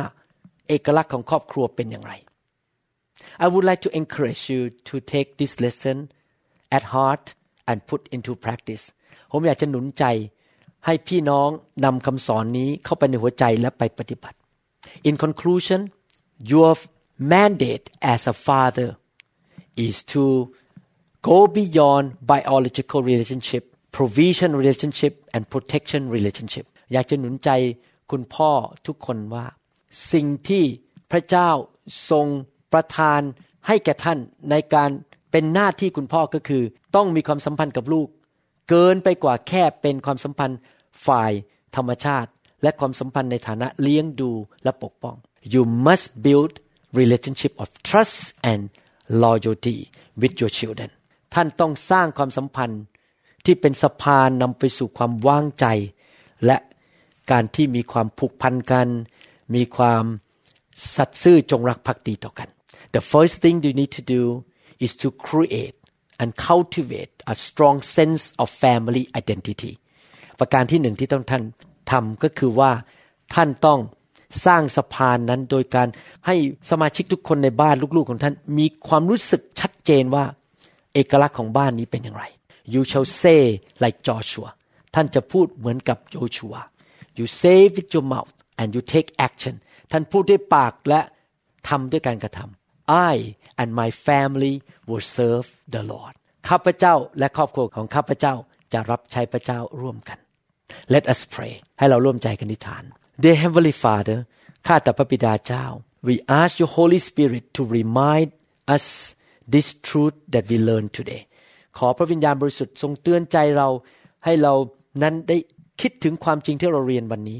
[0.68, 2.12] เอกลักษณ์ของครอบครัวเป็นอย่างไร
[3.44, 5.96] I would like to encourage you to take this lesson
[6.76, 7.26] at heart
[7.70, 8.84] and put into practice
[9.36, 10.04] ผมอยากจะหนุนใจ
[10.86, 11.48] ให้พี่น้อง
[11.84, 14.36] นำคำสอนนี้เข้าไปในหัวใจและไปปฏิบัติ
[15.08, 15.80] In conclusion
[16.52, 16.72] your
[17.32, 18.90] mandate as a father
[19.86, 20.24] is to
[21.28, 23.62] go beyond biological relationship
[23.96, 27.50] provision relationship and protection relationship อยากจะหนุนใจ
[28.10, 28.50] คุณพ่อ
[28.86, 29.46] ทุกคนว่า
[30.12, 30.64] สิ่งที่
[31.10, 31.50] พระเจ้า
[32.10, 32.26] ทรง
[32.72, 33.20] ประทาน
[33.66, 34.18] ให้แก่ท่าน
[34.50, 34.90] ในการ
[35.30, 36.62] เป็นหน้าที่คุณพ่อก็คือ
[36.96, 38.08] ต้องมีความสัมพันธ์กับลูก
[38.68, 40.58] เกินไปกว่าแค่เป็นความสัมพันธ์
[41.06, 41.32] ฝ่าย
[41.76, 42.30] ธรรมชาติ
[42.62, 44.30] และความสัมพันธ์ในฐานะเลี้ยงดู
[44.64, 45.16] และปกป้อง
[45.54, 46.52] you must build
[47.00, 48.18] relationship of trust
[48.50, 48.62] and
[49.22, 49.78] loyalty
[50.20, 50.90] with your children
[51.34, 52.82] ท่านต้องสร้างความสัมพันธ์
[53.44, 55.66] ที่เป็นสะพานนำไปสู่ความว่างใจ
[56.46, 56.56] และ
[57.30, 58.88] การที่มีความผูกพันกัน
[59.54, 60.04] มีความ
[60.96, 62.48] สัตย์ซื่อจงรักภักดีต่อกัน
[62.96, 64.22] The first thing you need to do
[64.84, 65.76] is to create
[66.20, 69.72] and cultivate a strong sense of family identity
[70.40, 71.42] ประการที่หนึ่งที่ต้องท่าน
[71.90, 72.70] ทำก็คือว่า
[73.34, 73.80] ท่านต้อง
[74.46, 75.88] สร้างสะพานนั้นโดยการ
[76.26, 76.36] ให้
[76.70, 80.24] สมาชิกทุกคนในบ้านลูกๆของท่านมีความรู้สึกชัดเจนว่า
[80.94, 82.24] เอกลักษณ์ของบ้านนี้เป็นอย่างไร
[82.74, 83.42] you shall say
[83.82, 84.50] like Joshua
[84.94, 86.54] ท่านจะพูดเหมือนกับโยชัว
[87.18, 89.54] you say with your mouth and you take action
[89.92, 91.00] ท่านพูดด้วยปากและ
[91.68, 93.16] ทำด้วยการกระทำ I
[93.61, 94.55] and my family
[94.89, 96.13] will serve the Lord
[96.49, 98.33] ข้าพเจ้าและครอบครัวของข้าพเจ้า
[98.73, 100.17] จะรับใช้พระเจ้าร่วมกัน
[100.93, 102.83] Let us pray ให้เราร่วมใจกันนิทาน
[103.23, 104.19] Dear Heavenly Father
[104.67, 105.65] ข้าแต่พระบิดาเจ้า
[106.07, 108.29] We ask your Holy Spirit to remind
[108.75, 108.85] us
[109.53, 111.23] this truth that we learned today
[111.77, 113.69] ขอพระวิญญาณบริสุทธิ์ทรงเตือนใจเรา
[114.25, 114.53] ให้เรา
[115.03, 115.37] นั้นได้
[115.81, 117.39] คิดถึงความจริงที่เราเรียนวันนี้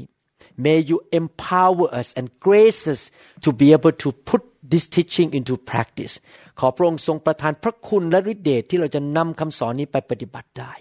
[0.64, 3.02] May you empower us and grace us
[3.44, 4.42] to be able to put
[4.72, 6.14] this teaching into practice
[6.58, 10.72] ขอพระองค์ทรงประทานพระคุณและฤทธิเดชที่เราจะนำคำสอนนี้ไปปฏิบัติได้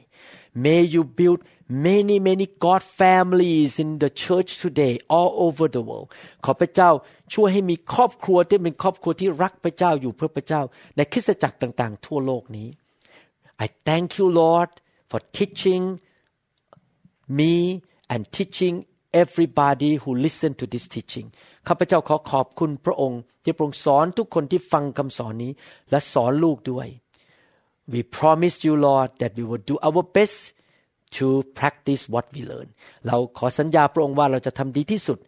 [0.65, 1.39] May you build
[1.88, 6.07] many many God families in the church today all over the world
[6.45, 6.89] ขอพระเจ้า
[7.34, 10.61] ช่วยให้มีครอบครัวที่เป็นครอบครัวที่รักพระเจ้าอยู่เพื่อพระเจ้า
[10.95, 12.67] ในคริสตจักรต่างๆ ทั่วโลกนี้
[13.65, 14.72] I thank you Lord
[15.09, 15.84] for teaching
[17.39, 17.53] me
[18.13, 18.76] and teaching
[19.24, 21.28] everybody who listen to this teaching
[21.68, 25.52] ข้าพเจ้าขอขอบคุณพระองค์ ที่พระองค์สอนทุกคนที่ฟังคำสอนนี้
[25.90, 26.88] และสอนลูกด้วย
[27.92, 30.38] We promise you Lord that we will do our best
[31.16, 31.26] to
[31.58, 32.68] practice what we learn
[33.06, 35.18] เราขอสัญญาพระองค์ว่าเราจะทำดีที่สุด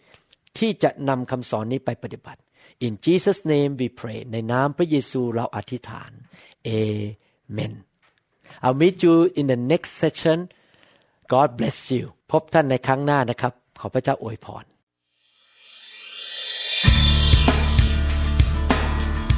[0.58, 2.40] ที่จะนำคำสอนนี้ไปปฏิบัติ
[2.86, 6.10] In Jesus name we pray ในนามพระเยซูเราอธิษฐาน
[6.68, 7.72] Amen
[8.64, 10.38] I'll meet you in the next session
[11.32, 14.64] God bless you พบท่านในครั้งหน้านะครับ ขอพระเจ้าอวยพร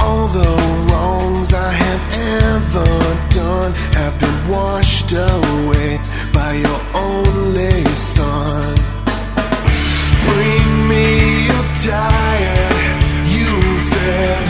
[0.00, 0.50] All the
[0.88, 2.04] wrongs I have
[2.44, 2.90] ever
[3.30, 6.00] done have been washed away
[6.32, 8.74] by your only Son.
[10.26, 13.02] Bring me your tired,
[13.36, 14.47] you said.